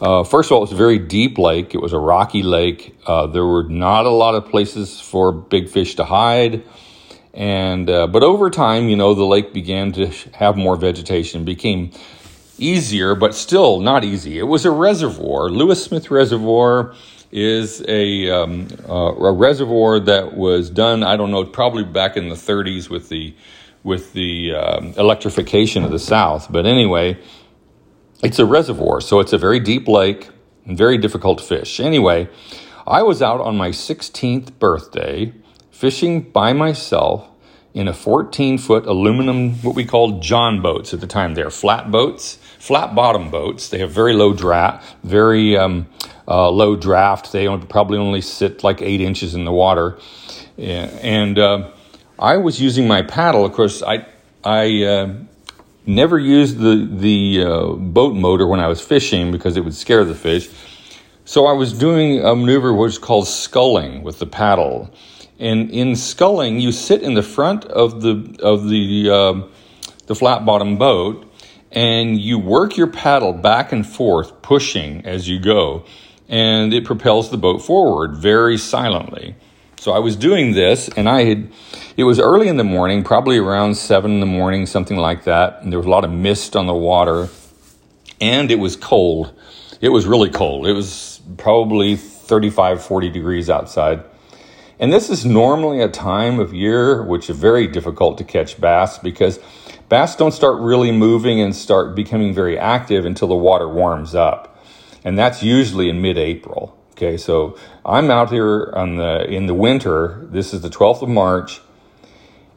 Uh, 0.00 0.22
first 0.22 0.48
of 0.48 0.52
all, 0.52 0.58
it 0.58 0.62
was 0.62 0.72
a 0.72 0.76
very 0.76 0.98
deep 0.98 1.38
lake. 1.38 1.74
It 1.74 1.82
was 1.82 1.92
a 1.92 1.98
rocky 1.98 2.42
lake. 2.42 2.96
Uh, 3.06 3.26
there 3.26 3.44
were 3.44 3.64
not 3.64 4.06
a 4.06 4.10
lot 4.10 4.34
of 4.34 4.48
places 4.48 5.00
for 5.00 5.32
big 5.32 5.68
fish 5.68 5.96
to 5.96 6.04
hide. 6.04 6.62
And 7.34 7.88
uh, 7.90 8.06
but 8.06 8.22
over 8.22 8.50
time, 8.50 8.88
you 8.88 8.96
know, 8.96 9.14
the 9.14 9.24
lake 9.24 9.52
began 9.52 9.92
to 9.92 10.06
have 10.34 10.56
more 10.56 10.76
vegetation, 10.76 11.44
became 11.44 11.90
easier, 12.58 13.14
but 13.14 13.34
still 13.34 13.80
not 13.80 14.04
easy. 14.04 14.38
It 14.38 14.44
was 14.44 14.64
a 14.64 14.70
reservoir. 14.70 15.50
Lewis 15.50 15.84
Smith 15.84 16.10
Reservoir 16.10 16.94
is 17.30 17.84
a 17.86 18.30
um, 18.30 18.68
uh, 18.88 19.14
a 19.14 19.32
reservoir 19.32 20.00
that 20.00 20.34
was 20.34 20.70
done. 20.70 21.02
I 21.02 21.16
don't 21.16 21.30
know, 21.30 21.44
probably 21.44 21.84
back 21.84 22.16
in 22.16 22.28
the 22.28 22.34
30s 22.34 22.88
with 22.88 23.08
the 23.08 23.34
with 23.84 24.12
the 24.12 24.54
um, 24.54 24.94
electrification 24.96 25.84
of 25.84 25.90
the 25.90 25.98
South. 25.98 26.50
But 26.50 26.66
anyway, 26.66 27.18
it's 28.22 28.38
a 28.38 28.46
reservoir, 28.46 29.00
so 29.00 29.20
it's 29.20 29.32
a 29.32 29.38
very 29.38 29.60
deep 29.60 29.86
lake 29.86 30.28
and 30.64 30.76
very 30.76 30.98
difficult 30.98 31.38
to 31.38 31.44
fish. 31.44 31.80
Anyway, 31.80 32.28
I 32.86 33.02
was 33.02 33.22
out 33.22 33.40
on 33.40 33.56
my 33.56 33.70
16th 33.70 34.58
birthday 34.58 35.32
fishing 35.70 36.22
by 36.22 36.52
myself 36.52 37.28
in 37.74 37.86
a 37.86 37.92
14 37.92 38.58
foot 38.58 38.86
aluminum, 38.86 39.52
what 39.62 39.76
we 39.76 39.84
called 39.84 40.22
John 40.22 40.60
boats 40.60 40.92
at 40.92 41.00
the 41.00 41.06
time. 41.06 41.34
They're 41.34 41.50
flat 41.50 41.90
boats, 41.92 42.38
flat 42.58 42.94
bottom 42.94 43.30
boats. 43.30 43.68
They 43.68 43.78
have 43.78 43.92
very 43.92 44.14
low 44.14 44.32
draft, 44.32 44.96
very 45.04 45.56
um, 45.56 45.86
uh, 46.26 46.50
low 46.50 46.74
draft. 46.74 47.30
They 47.30 47.46
probably 47.68 47.98
only 47.98 48.20
sit 48.20 48.64
like 48.64 48.82
eight 48.82 49.00
inches 49.00 49.34
in 49.34 49.44
the 49.44 49.52
water. 49.52 49.98
And 50.56 51.38
uh, 51.38 51.70
I 52.18 52.38
was 52.38 52.60
using 52.60 52.88
my 52.88 53.02
paddle. 53.02 53.44
Of 53.44 53.52
course, 53.52 53.80
I, 53.82 54.06
I 54.42 54.82
uh, 54.82 55.14
never 55.88 56.18
used 56.18 56.58
the, 56.58 56.86
the 56.90 57.42
uh, 57.42 57.72
boat 57.72 58.14
motor 58.14 58.46
when 58.46 58.60
I 58.60 58.68
was 58.68 58.80
fishing 58.80 59.32
because 59.32 59.56
it 59.56 59.64
would 59.64 59.74
scare 59.74 60.04
the 60.04 60.14
fish. 60.14 60.48
So 61.24 61.46
I 61.46 61.52
was 61.52 61.72
doing 61.72 62.20
a 62.20 62.36
maneuver 62.36 62.72
which 62.72 62.92
is 62.92 62.98
called 62.98 63.26
sculling 63.26 64.02
with 64.02 64.18
the 64.18 64.26
paddle. 64.26 64.90
And 65.38 65.70
in 65.70 65.96
sculling, 65.96 66.60
you 66.60 66.72
sit 66.72 67.02
in 67.02 67.14
the 67.14 67.22
front 67.22 67.64
of 67.64 68.02
the 68.02 68.36
of 68.42 68.68
the 68.68 69.10
uh, 69.10 69.48
the 70.06 70.14
flat 70.14 70.44
bottom 70.44 70.78
boat, 70.78 71.30
and 71.70 72.18
you 72.18 72.38
work 72.38 72.76
your 72.76 72.88
paddle 72.88 73.32
back 73.32 73.72
and 73.72 73.86
forth, 73.86 74.42
pushing 74.42 75.04
as 75.06 75.28
you 75.28 75.38
go, 75.38 75.84
and 76.28 76.74
it 76.74 76.84
propels 76.84 77.30
the 77.30 77.36
boat 77.36 77.62
forward 77.62 78.16
very 78.16 78.58
silently. 78.58 79.36
So 79.78 79.92
I 79.92 80.00
was 80.00 80.16
doing 80.16 80.52
this, 80.52 80.88
and 80.88 81.08
I 81.08 81.22
had 81.22 81.52
it 81.96 82.02
was 82.02 82.18
early 82.18 82.48
in 82.48 82.56
the 82.56 82.64
morning, 82.64 83.04
probably 83.04 83.38
around 83.38 83.76
seven 83.76 84.10
in 84.10 84.20
the 84.20 84.26
morning, 84.26 84.66
something 84.66 84.96
like 84.96 85.24
that, 85.24 85.62
and 85.62 85.70
there 85.70 85.78
was 85.78 85.86
a 85.86 85.90
lot 85.90 86.04
of 86.04 86.10
mist 86.10 86.56
on 86.56 86.66
the 86.66 86.74
water, 86.74 87.28
and 88.20 88.50
it 88.50 88.58
was 88.58 88.74
cold. 88.74 89.32
It 89.80 89.90
was 89.90 90.04
really 90.04 90.30
cold. 90.30 90.66
It 90.66 90.72
was 90.72 91.20
probably 91.36 91.94
35, 91.96 92.82
40 92.82 93.10
degrees 93.10 93.48
outside. 93.48 94.02
And 94.80 94.92
this 94.92 95.10
is 95.10 95.24
normally 95.24 95.80
a 95.80 95.88
time 95.88 96.38
of 96.38 96.54
year 96.54 97.02
which 97.02 97.28
is 97.30 97.36
very 97.36 97.66
difficult 97.66 98.18
to 98.18 98.24
catch 98.24 98.60
bass 98.60 98.98
because 98.98 99.40
bass 99.88 100.14
don't 100.14 100.32
start 100.32 100.60
really 100.60 100.92
moving 100.92 101.40
and 101.40 101.54
start 101.54 101.96
becoming 101.96 102.32
very 102.32 102.58
active 102.58 103.04
until 103.04 103.28
the 103.28 103.34
water 103.34 103.68
warms 103.68 104.14
up. 104.14 104.62
And 105.04 105.18
that's 105.18 105.42
usually 105.42 105.88
in 105.88 106.00
mid-April. 106.02 106.77
Okay, 106.98 107.16
so 107.16 107.56
I'm 107.86 108.10
out 108.10 108.32
here 108.32 108.72
on 108.74 108.96
the 108.96 109.24
in 109.30 109.46
the 109.46 109.54
winter. 109.54 110.26
This 110.32 110.52
is 110.52 110.62
the 110.62 110.68
12th 110.68 111.02
of 111.02 111.08
March, 111.08 111.60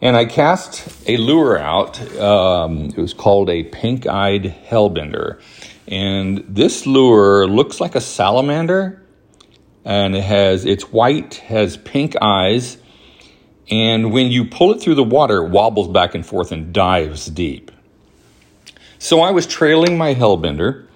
and 0.02 0.18
I 0.18 0.26
cast 0.26 1.08
a 1.08 1.18
lure 1.18 1.60
out. 1.60 2.02
Um, 2.18 2.86
it 2.86 2.98
was 2.98 3.14
called 3.14 3.52
a 3.52 3.62
pink-eyed 3.62 4.56
hellbender, 4.68 5.40
and 5.88 6.44
this 6.50 6.88
lure 6.88 7.46
looks 7.46 7.80
like 7.80 7.94
a 7.94 8.02
salamander, 8.02 9.06
and 9.86 10.16
it 10.16 10.24
has 10.24 10.66
it's 10.66 10.92
white, 10.92 11.36
has 11.36 11.78
pink 11.78 12.16
eyes, 12.20 12.80
and 13.70 14.12
when 14.12 14.32
you 14.32 14.46
pull 14.46 14.72
it 14.72 14.82
through 14.82 14.96
the 14.96 15.04
water, 15.04 15.46
it 15.46 15.50
wobbles 15.50 15.90
back 15.90 16.16
and 16.16 16.26
forth 16.26 16.52
and 16.52 16.74
dives 16.74 17.28
deep. 17.28 17.70
So 18.98 19.22
I 19.22 19.30
was 19.30 19.46
trailing 19.46 20.00
my 20.00 20.16
hellbender, 20.16 20.88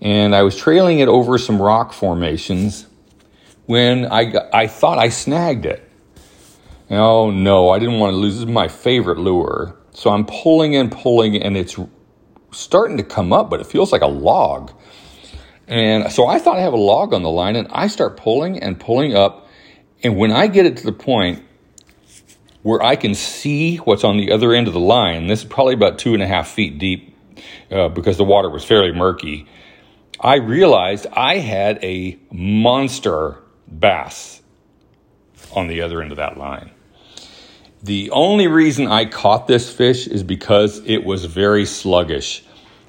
and 0.00 0.34
I 0.34 0.42
was 0.42 0.56
trailing 0.56 0.98
it 0.98 1.06
over 1.06 1.38
some 1.38 1.62
rock 1.62 1.92
formations 1.92 2.87
when 3.68 4.10
I 4.10 4.32
I 4.50 4.66
thought 4.66 4.96
I 4.98 5.10
snagged 5.10 5.66
it. 5.66 5.86
Oh 6.90 7.30
no, 7.30 7.68
I 7.68 7.78
didn't 7.78 7.98
want 7.98 8.14
to 8.14 8.16
lose. 8.16 8.34
This 8.34 8.40
is 8.44 8.46
my 8.46 8.66
favorite 8.66 9.18
lure. 9.18 9.76
So 9.92 10.08
I'm 10.08 10.24
pulling 10.24 10.74
and 10.74 10.90
pulling, 10.90 11.36
and 11.36 11.54
it's 11.54 11.76
starting 12.50 12.96
to 12.96 13.02
come 13.02 13.30
up, 13.30 13.50
but 13.50 13.60
it 13.60 13.66
feels 13.66 13.92
like 13.92 14.00
a 14.00 14.06
log. 14.06 14.72
And 15.66 16.10
so 16.10 16.26
I 16.26 16.38
thought 16.38 16.56
I 16.56 16.62
have 16.62 16.72
a 16.72 16.78
log 16.78 17.12
on 17.12 17.22
the 17.22 17.30
line, 17.30 17.56
and 17.56 17.68
I 17.70 17.88
start 17.88 18.16
pulling 18.16 18.58
and 18.58 18.80
pulling 18.80 19.14
up. 19.14 19.48
And 20.02 20.16
when 20.16 20.32
I 20.32 20.46
get 20.46 20.64
it 20.64 20.78
to 20.78 20.84
the 20.84 20.92
point 20.92 21.42
where 22.62 22.82
I 22.82 22.96
can 22.96 23.14
see 23.14 23.76
what's 23.76 24.02
on 24.02 24.16
the 24.16 24.32
other 24.32 24.54
end 24.54 24.66
of 24.66 24.72
the 24.72 24.80
line, 24.80 25.26
this 25.26 25.40
is 25.40 25.44
probably 25.44 25.74
about 25.74 25.98
two 25.98 26.14
and 26.14 26.22
a 26.22 26.26
half 26.26 26.48
feet 26.48 26.78
deep 26.78 27.14
uh, 27.70 27.88
because 27.90 28.16
the 28.16 28.24
water 28.24 28.48
was 28.48 28.64
fairly 28.64 28.92
murky. 28.92 29.46
I 30.18 30.36
realized 30.36 31.06
I 31.12 31.36
had 31.36 31.84
a 31.84 32.18
monster 32.32 33.42
bass 33.70 34.42
on 35.52 35.66
the 35.68 35.82
other 35.82 36.02
end 36.02 36.10
of 36.10 36.16
that 36.16 36.36
line. 36.36 36.70
The 37.82 38.10
only 38.10 38.48
reason 38.48 38.88
I 38.88 39.04
caught 39.04 39.46
this 39.46 39.72
fish 39.72 40.06
is 40.06 40.22
because 40.22 40.82
it 40.84 41.04
was 41.04 41.24
very 41.26 41.64
sluggish. 41.64 42.44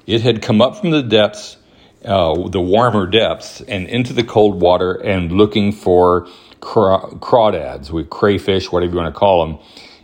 It 0.06 0.22
had 0.22 0.42
come 0.42 0.60
up 0.60 0.76
from 0.76 0.90
the 0.90 1.02
depths 1.02 1.56
uh, 2.04 2.48
the 2.48 2.60
warmer 2.60 3.06
depths 3.06 3.60
and 3.62 3.86
into 3.86 4.12
the 4.12 4.24
cold 4.24 4.60
water 4.60 4.94
and 4.94 5.32
looking 5.32 5.72
for 5.72 6.26
craw- 6.60 7.10
crawdads, 7.10 7.90
with 7.90 8.08
crayfish, 8.10 8.72
whatever 8.72 8.92
you 8.92 8.98
want 8.98 9.14
to 9.14 9.18
call 9.18 9.46
them. 9.46 9.58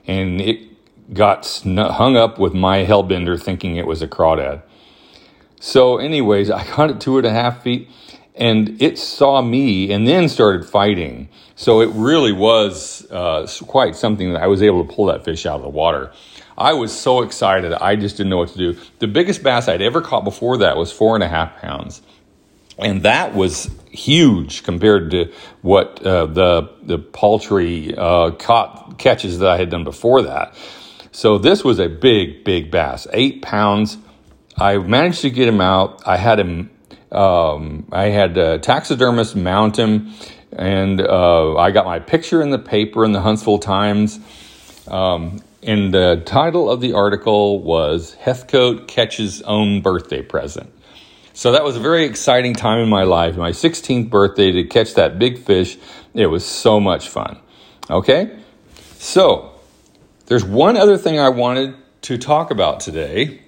And 0.07 0.41
it 0.41 0.61
got 1.15 1.45
sn- 1.45 1.79
hung 1.79 2.17
up 2.17 2.39
with 2.39 2.53
my 2.53 2.85
hellbender 2.85 3.41
thinking 3.41 3.77
it 3.77 3.87
was 3.87 4.03
a 4.03 4.09
crawdad. 4.09 4.63
So, 5.59 5.99
anyways, 5.99 6.51
I 6.51 6.65
caught 6.67 6.91
it 6.91 7.01
two 7.01 7.17
and 7.19 7.27
a 7.27 7.31
half 7.31 7.63
feet 7.63 7.89
and 8.37 8.81
it 8.83 8.99
saw 8.99 9.43
me 9.43 9.93
and 9.93 10.07
then 10.07 10.29
started 10.29 10.69
fighting. 10.69 11.29
So, 11.55 11.81
it 11.81 11.91
really 11.91 12.33
was 12.33 13.07
uh, 13.11 13.47
quite 13.67 13.97
something 13.97 14.33
that 14.33 14.43
I 14.43 14.47
was 14.47 14.63
able 14.63 14.87
to 14.87 14.93
pull 14.93 15.07
that 15.07 15.25
fish 15.25 15.47
out 15.47 15.57
of 15.57 15.63
the 15.63 15.69
water. 15.69 16.13
I 16.59 16.73
was 16.73 16.93
so 16.97 17.23
excited. 17.23 17.73
I 17.73 17.97
just 17.97 18.17
didn't 18.17 18.31
know 18.31 18.39
what 18.39 18.49
to 18.51 18.59
do. 18.59 18.79
The 18.99 19.07
biggest 19.07 19.43
bass 19.43 19.69
I'd 19.69 19.83
ever 19.83 20.01
caught 20.01 20.25
before 20.25 20.59
that 20.59 20.77
was 20.77 20.91
four 20.91 21.15
and 21.15 21.23
a 21.23 21.29
half 21.29 21.57
pounds. 21.59 22.01
And 22.79 23.03
that 23.03 23.35
was 23.35 23.71
huge 23.91 24.63
compared 24.63 25.11
to 25.13 25.33
what 25.63 26.05
uh, 26.05 26.27
the 26.27 26.71
the 26.83 26.99
paltry 26.99 27.95
uh, 27.97 28.33
caught 28.33 28.99
catches 28.99 29.39
that 29.39 29.49
I 29.49 29.57
had 29.57 29.71
done 29.71 29.85
before 29.85 30.23
that. 30.23 30.55
So 31.11 31.39
this 31.39 31.65
was 31.65 31.79
a 31.79 31.89
big, 31.89 32.45
big 32.45 32.71
bass, 32.71 33.07
eight 33.13 33.41
pounds. 33.41 33.97
I 34.59 34.77
managed 34.77 35.23
to 35.23 35.31
get 35.31 35.49
him 35.49 35.61
out. 35.61 36.03
I 36.07 36.19
had 36.19 36.39
him. 36.39 36.71
Um, 37.17 37.89
I 37.93 38.11
had 38.11 38.37
a 38.37 38.59
taxidermist 38.59 39.35
mount 39.35 39.79
him, 39.79 40.13
and 40.53 41.01
uh, 41.01 41.57
I 41.57 41.71
got 41.71 41.87
my 41.87 41.99
picture 41.99 42.43
in 42.43 42.51
the 42.51 42.59
paper 42.59 43.05
in 43.05 43.13
the 43.13 43.23
Huntsville 43.23 43.59
Times. 43.59 44.21
Um, 44.87 45.43
and 45.63 45.93
the 45.93 46.23
title 46.27 46.71
of 46.71 46.81
the 46.81 46.93
article 46.93 47.63
was 47.63 48.15
Heathcote 48.15 48.87
Catches 48.87 49.41
Own 49.43 49.81
Birthday 49.81 50.21
Present. 50.21 50.71
So 51.33 51.53
that 51.53 51.65
was 51.65 51.77
a 51.77 51.81
very 51.81 52.05
exciting 52.05 52.55
time 52.55 52.81
in 52.81 52.89
my 52.89 53.03
life, 53.03 53.37
my 53.37 53.51
16th 53.51 54.09
birthday 54.09 54.53
to 54.53 54.65
catch 54.65 54.95
that 54.95 55.19
big 55.19 55.39
fish. 55.39 55.77
It 56.15 56.27
was 56.27 56.47
so 56.47 56.81
much 56.81 57.09
fun. 57.09 57.39
Okay? 57.91 58.39
So, 58.99 59.53
there's 60.27 60.45
one 60.45 60.77
other 60.77 60.97
thing 60.97 61.19
I 61.19 61.29
wanted 61.31 61.75
to 62.03 62.19
talk 62.19 62.51
about 62.51 62.81
today, 62.81 63.43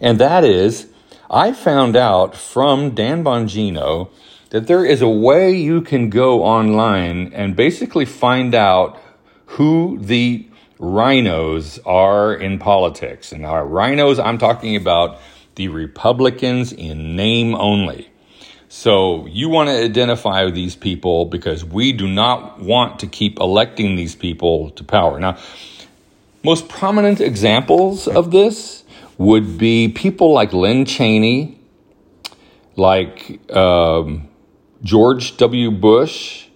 and 0.00 0.18
that 0.18 0.44
is 0.44 0.89
I 1.32 1.52
found 1.52 1.94
out 1.94 2.34
from 2.34 2.90
Dan 2.90 3.22
Bongino 3.22 4.10
that 4.50 4.66
there 4.66 4.84
is 4.84 5.00
a 5.00 5.08
way 5.08 5.52
you 5.52 5.80
can 5.80 6.10
go 6.10 6.42
online 6.42 7.32
and 7.32 7.54
basically 7.54 8.04
find 8.04 8.52
out 8.52 9.00
who 9.46 9.96
the 10.00 10.44
RINOs 10.80 11.78
are 11.86 12.34
in 12.34 12.58
politics. 12.58 13.30
And 13.30 13.46
our 13.46 13.64
RINOs, 13.64 14.18
I'm 14.18 14.38
talking 14.38 14.74
about 14.74 15.20
the 15.54 15.68
Republicans 15.68 16.72
in 16.72 17.14
name 17.14 17.54
only. 17.54 18.10
So 18.68 19.26
you 19.26 19.48
want 19.48 19.68
to 19.68 19.84
identify 19.84 20.50
these 20.50 20.74
people 20.74 21.26
because 21.26 21.64
we 21.64 21.92
do 21.92 22.08
not 22.08 22.58
want 22.58 22.98
to 23.00 23.06
keep 23.06 23.38
electing 23.38 23.94
these 23.94 24.16
people 24.16 24.70
to 24.70 24.82
power. 24.82 25.20
Now, 25.20 25.38
most 26.42 26.68
prominent 26.68 27.20
examples 27.20 28.08
of 28.08 28.32
this 28.32 28.79
would 29.20 29.58
be 29.58 29.86
people 29.86 30.32
like 30.32 30.54
Lynn 30.54 30.86
Cheney, 30.86 31.60
like 32.74 33.38
um, 33.54 34.30
George 34.82 35.36
W. 35.36 35.70
Bush, 35.70 36.46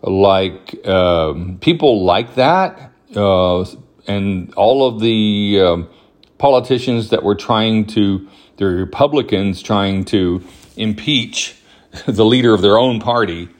like 0.00 0.86
um, 0.86 1.58
people 1.60 2.02
like 2.02 2.36
that 2.36 2.92
uh, 3.14 3.66
and 4.06 4.54
all 4.54 4.86
of 4.86 5.00
the 5.00 5.60
um, 5.62 5.90
politicians 6.38 7.10
that 7.10 7.22
were 7.22 7.34
trying 7.34 7.84
to, 7.88 8.26
the 8.56 8.64
Republicans 8.64 9.60
trying 9.60 10.06
to 10.06 10.42
impeach 10.78 11.56
the 12.06 12.24
leader 12.24 12.54
of 12.54 12.62
their 12.62 12.78
own 12.78 13.00
party. 13.00 13.50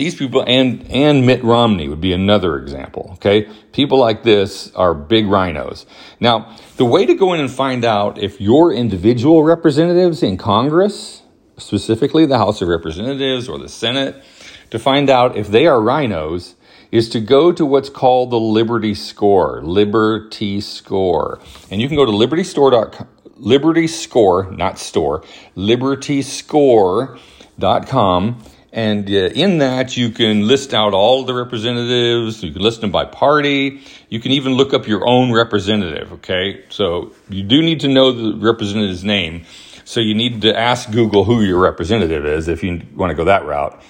These 0.00 0.14
people 0.14 0.42
and 0.46 0.90
and 0.90 1.26
Mitt 1.26 1.44
Romney 1.44 1.86
would 1.86 2.00
be 2.00 2.14
another 2.14 2.56
example. 2.56 3.10
Okay, 3.16 3.46
people 3.72 3.98
like 3.98 4.22
this 4.22 4.74
are 4.74 4.94
big 4.94 5.26
RINOs. 5.26 5.84
Now, 6.18 6.56
the 6.78 6.86
way 6.86 7.04
to 7.04 7.14
go 7.14 7.34
in 7.34 7.40
and 7.40 7.50
find 7.50 7.84
out 7.84 8.16
if 8.16 8.40
your 8.40 8.72
individual 8.72 9.44
representatives 9.44 10.22
in 10.22 10.38
Congress, 10.38 11.20
specifically 11.58 12.24
the 12.24 12.38
House 12.38 12.62
of 12.62 12.68
Representatives 12.68 13.46
or 13.46 13.58
the 13.58 13.68
Senate, 13.68 14.24
to 14.70 14.78
find 14.78 15.10
out 15.10 15.36
if 15.36 15.48
they 15.48 15.66
are 15.66 15.80
RINOs 15.80 16.54
is 16.90 17.10
to 17.10 17.20
go 17.20 17.52
to 17.52 17.66
what's 17.66 17.90
called 17.90 18.30
the 18.30 18.40
Liberty 18.40 18.94
Score, 18.94 19.60
Liberty 19.62 20.62
Score. 20.62 21.40
And 21.70 21.82
you 21.82 21.88
can 21.88 21.98
go 21.98 22.06
to 22.06 22.12
libertyscore.com, 22.12 23.06
Liberty 23.36 23.86
Score, 23.86 24.50
not 24.50 24.78
store, 24.78 25.22
libertyscore.com. 25.58 28.42
And 28.72 29.08
uh, 29.08 29.30
in 29.34 29.58
that, 29.58 29.96
you 29.96 30.10
can 30.10 30.46
list 30.46 30.72
out 30.72 30.94
all 30.94 31.24
the 31.24 31.34
representatives. 31.34 32.42
You 32.42 32.52
can 32.52 32.62
list 32.62 32.80
them 32.80 32.92
by 32.92 33.04
party. 33.04 33.80
You 34.08 34.20
can 34.20 34.30
even 34.32 34.54
look 34.54 34.72
up 34.72 34.86
your 34.86 35.06
own 35.06 35.32
representative. 35.32 36.12
Okay. 36.14 36.64
So 36.68 37.12
you 37.28 37.42
do 37.42 37.62
need 37.62 37.80
to 37.80 37.88
know 37.88 38.12
the 38.12 38.38
representative's 38.38 39.04
name. 39.04 39.44
So 39.84 39.98
you 39.98 40.14
need 40.14 40.42
to 40.42 40.56
ask 40.56 40.90
Google 40.92 41.24
who 41.24 41.42
your 41.42 41.58
representative 41.58 42.24
is 42.24 42.46
if 42.46 42.62
you 42.62 42.82
want 42.94 43.10
to 43.10 43.14
go 43.16 43.24
that 43.24 43.44
route. 43.44 43.82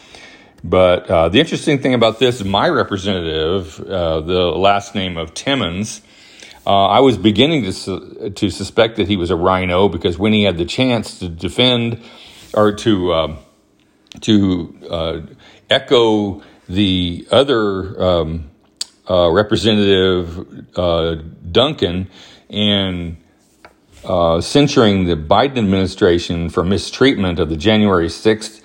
But 0.65 1.11
uh, 1.11 1.29
the 1.29 1.41
interesting 1.41 1.81
thing 1.81 1.95
about 1.95 2.19
this 2.19 2.43
my 2.43 2.69
representative, 2.69 3.81
uh, 3.81 4.21
the 4.21 4.47
last 4.47 4.95
name 4.95 5.17
of 5.19 5.35
Timmons, 5.35 6.01
uh, 6.67 6.87
I 6.87 7.01
was 7.01 7.17
beginning 7.17 7.65
to, 7.65 7.73
su- 7.73 8.33
to 8.35 8.51
suspect 8.51 8.97
that 8.97 9.09
he 9.09 9.17
was 9.17 9.31
a 9.31 9.37
RINO 9.37 9.89
because 9.89 10.19
when 10.19 10.33
he 10.33 10.45
had 10.45 10.59
the 10.59 10.67
chance 10.67 11.19
to 11.19 11.29
defend 11.29 12.03
or 12.55 12.73
to 12.73 13.13
um, 13.15 13.39
to 14.23 14.79
uh, 14.91 15.21
echo 15.69 16.43
the 16.69 17.27
other 17.31 18.03
um, 18.03 18.51
uh, 19.09 19.31
representative 19.31 20.67
uh, 20.77 21.17
Duncan 21.51 22.09
in 22.49 23.17
uh, 24.05 24.41
censuring 24.41 25.05
the 25.05 25.17
Biden 25.17 25.59
administration 25.59 26.49
for 26.49 26.65
mistreatment 26.65 27.39
of 27.39 27.49
the 27.49 27.57
January 27.57 28.07
6th 28.07 28.60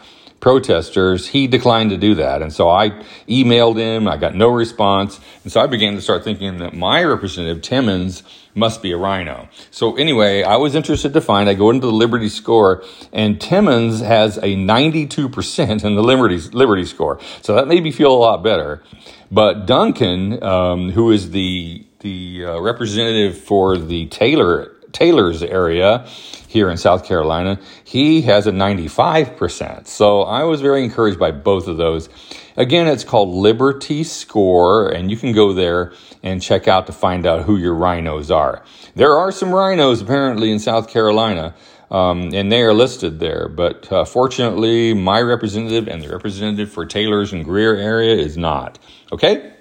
protesters, 0.45 1.27
he 1.27 1.47
declined 1.47 1.89
to 1.89 1.97
do 1.97 2.13
that. 2.13 2.43
And 2.43 2.53
so 2.53 2.69
I 2.69 2.91
emailed 3.27 3.77
him, 3.79 4.08
I 4.08 4.15
got 4.17 4.36
no 4.36 4.49
response. 4.49 5.19
And 5.41 5.51
so 5.51 5.60
I 5.60 5.65
began 5.65 5.95
to 5.95 6.01
start 6.03 6.23
thinking 6.23 6.60
that 6.60 6.75
my 6.75 7.03
representative, 7.03 7.63
Timmons, 7.63 8.21
must 8.53 8.84
be 8.84 8.91
a 8.91 8.97
RINO. 8.97 9.49
So 9.71 9.95
anyway, 9.95 10.43
I 10.43 10.58
was 10.58 10.75
interested 10.75 11.13
to 11.13 11.21
find, 11.21 11.49
I 11.49 11.55
go 11.55 11.71
into 11.71 11.88
the 11.88 11.91
Liberty 11.91 12.29
score, 12.29 12.84
and 13.12 13.41
Timmons 13.41 14.01
has 14.01 14.38
a 14.38 14.53
92% 14.55 15.84
in 15.84 15.95
the 15.95 16.03
Liberty, 16.03 16.38
Liberty 16.38 16.86
score. 16.86 17.19
So 17.41 17.55
that 17.55 17.67
made 17.67 17.81
me 17.81 17.91
feel 17.91 18.12
a 18.12 18.21
lot 18.27 18.43
better. 18.43 18.84
But 19.31 19.65
Duncan, 19.65 20.43
um, 20.43 20.91
who 20.91 21.10
is 21.10 21.31
the, 21.31 21.88
the 22.01 22.45
uh, 22.45 22.60
representative 22.60 23.36
for 23.39 23.79
the 23.79 24.05
Taylor 24.10 24.75
Taylors 24.95 25.43
area 25.43 26.08
here 26.47 26.69
in 26.69 26.77
South 26.77 27.03
Carolina, 27.03 27.60
he 27.84 28.21
has 28.21 28.47
a 28.47 28.51
95%. 28.51 29.88
So 29.88 30.21
I 30.21 30.43
was 30.43 30.62
very 30.62 30.86
encouraged 30.86 31.19
by 31.19 31.31
both 31.31 31.67
of 31.67 31.75
those. 31.75 32.08
Again, 32.55 32.88
it's 32.88 33.03
called 33.03 33.27
Liberty 33.29 34.05
Score, 34.05 34.89
and 34.89 35.12
you 35.12 35.17
can 35.17 35.34
go 35.34 35.51
there 35.51 35.91
and 36.23 36.41
check 36.41 36.69
out 36.69 36.88
to 36.88 36.93
find 36.93 37.25
out 37.25 37.43
who 37.43 37.58
your 37.58 37.75
RINOs 37.75 38.34
are. 38.34 38.63
There 38.95 39.17
are 39.17 39.34
some 39.34 39.49
RINOs 39.49 40.01
apparently 40.01 40.49
in 40.49 40.60
South 40.60 40.89
Carolina. 40.89 41.53
Um, 41.91 42.34
and 42.34 42.51
they 42.51 42.63
are 42.63 42.73
listed 42.73 43.19
there. 43.19 43.47
But 43.47 43.91
uh, 43.91 44.05
fortunately, 44.05 44.95
my 44.95 45.21
representative 45.21 45.88
and 45.88 46.01
the 46.01 46.10
representative 46.10 46.71
for 46.71 46.84
Taylors 46.84 47.31
and 47.31 47.45
Greer 47.45 47.75
area 47.75 48.15
is 48.15 48.38
not. 48.38 48.79
Okay? 49.12 49.55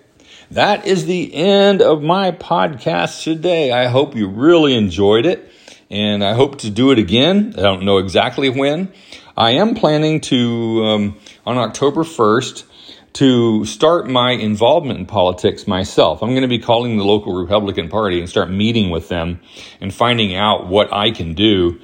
That 0.54 0.86
is 0.86 1.04
the 1.06 1.34
end 1.34 1.82
of 1.82 2.00
my 2.00 2.30
podcast 2.30 3.24
today. 3.24 3.72
I 3.72 3.86
hope 3.86 4.14
you 4.14 4.28
really 4.28 4.76
enjoyed 4.76 5.26
it 5.26 5.50
and 5.90 6.22
I 6.22 6.34
hope 6.34 6.58
to 6.58 6.70
do 6.70 6.92
it 6.92 6.98
again. 7.00 7.54
I 7.58 7.62
don't 7.62 7.82
know 7.82 7.98
exactly 7.98 8.48
when. 8.50 8.92
I 9.36 9.54
am 9.54 9.74
planning 9.74 10.20
to, 10.20 10.84
um, 10.84 11.18
on 11.44 11.58
October 11.58 12.04
1st, 12.04 12.62
to 13.14 13.64
start 13.64 14.08
my 14.08 14.30
involvement 14.30 15.00
in 15.00 15.06
politics 15.06 15.66
myself. 15.66 16.22
I'm 16.22 16.30
going 16.30 16.42
to 16.42 16.48
be 16.48 16.60
calling 16.60 16.98
the 16.98 17.04
local 17.04 17.34
Republican 17.34 17.88
Party 17.88 18.20
and 18.20 18.28
start 18.28 18.48
meeting 18.48 18.90
with 18.90 19.08
them 19.08 19.40
and 19.80 19.92
finding 19.92 20.36
out 20.36 20.68
what 20.68 20.92
I 20.92 21.10
can 21.10 21.34
do. 21.34 21.80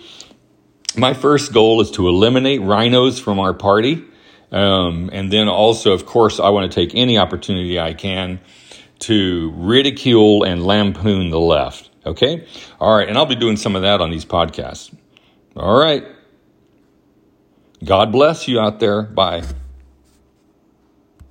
My 0.97 1.13
first 1.13 1.53
goal 1.53 1.81
is 1.81 1.91
to 1.93 2.07
eliminate 2.07 2.61
RINOs 2.61 3.21
from 3.21 3.41
our 3.41 3.53
party. 3.53 4.05
Um, 4.53 5.11
and 5.13 5.33
then 5.33 5.49
also, 5.49 5.93
of 5.93 6.07
course, 6.07 6.39
I 6.39 6.51
want 6.51 6.71
to 6.71 6.75
take 6.75 6.95
any 6.95 7.19
opportunity 7.19 7.81
I 7.81 7.95
can 7.95 8.39
to 9.01 9.53
ridicule 9.57 10.45
and 10.45 10.65
lampoon 10.65 11.31
the 11.31 11.41
left. 11.41 11.91
Okay? 12.07 12.47
All 12.81 12.97
right. 12.97 13.09
And 13.09 13.17
I'll 13.19 13.27
be 13.27 13.35
doing 13.35 13.57
some 13.57 13.77
of 13.77 13.83
that 13.83 14.01
on 14.01 14.11
these 14.11 14.25
podcasts. 14.25 14.95
All 15.57 15.79
right. 15.79 16.05
God 17.85 18.13
bless 18.13 18.47
you 18.47 18.61
out 18.61 18.81
there. 18.81 19.03
Bye. 19.03 19.43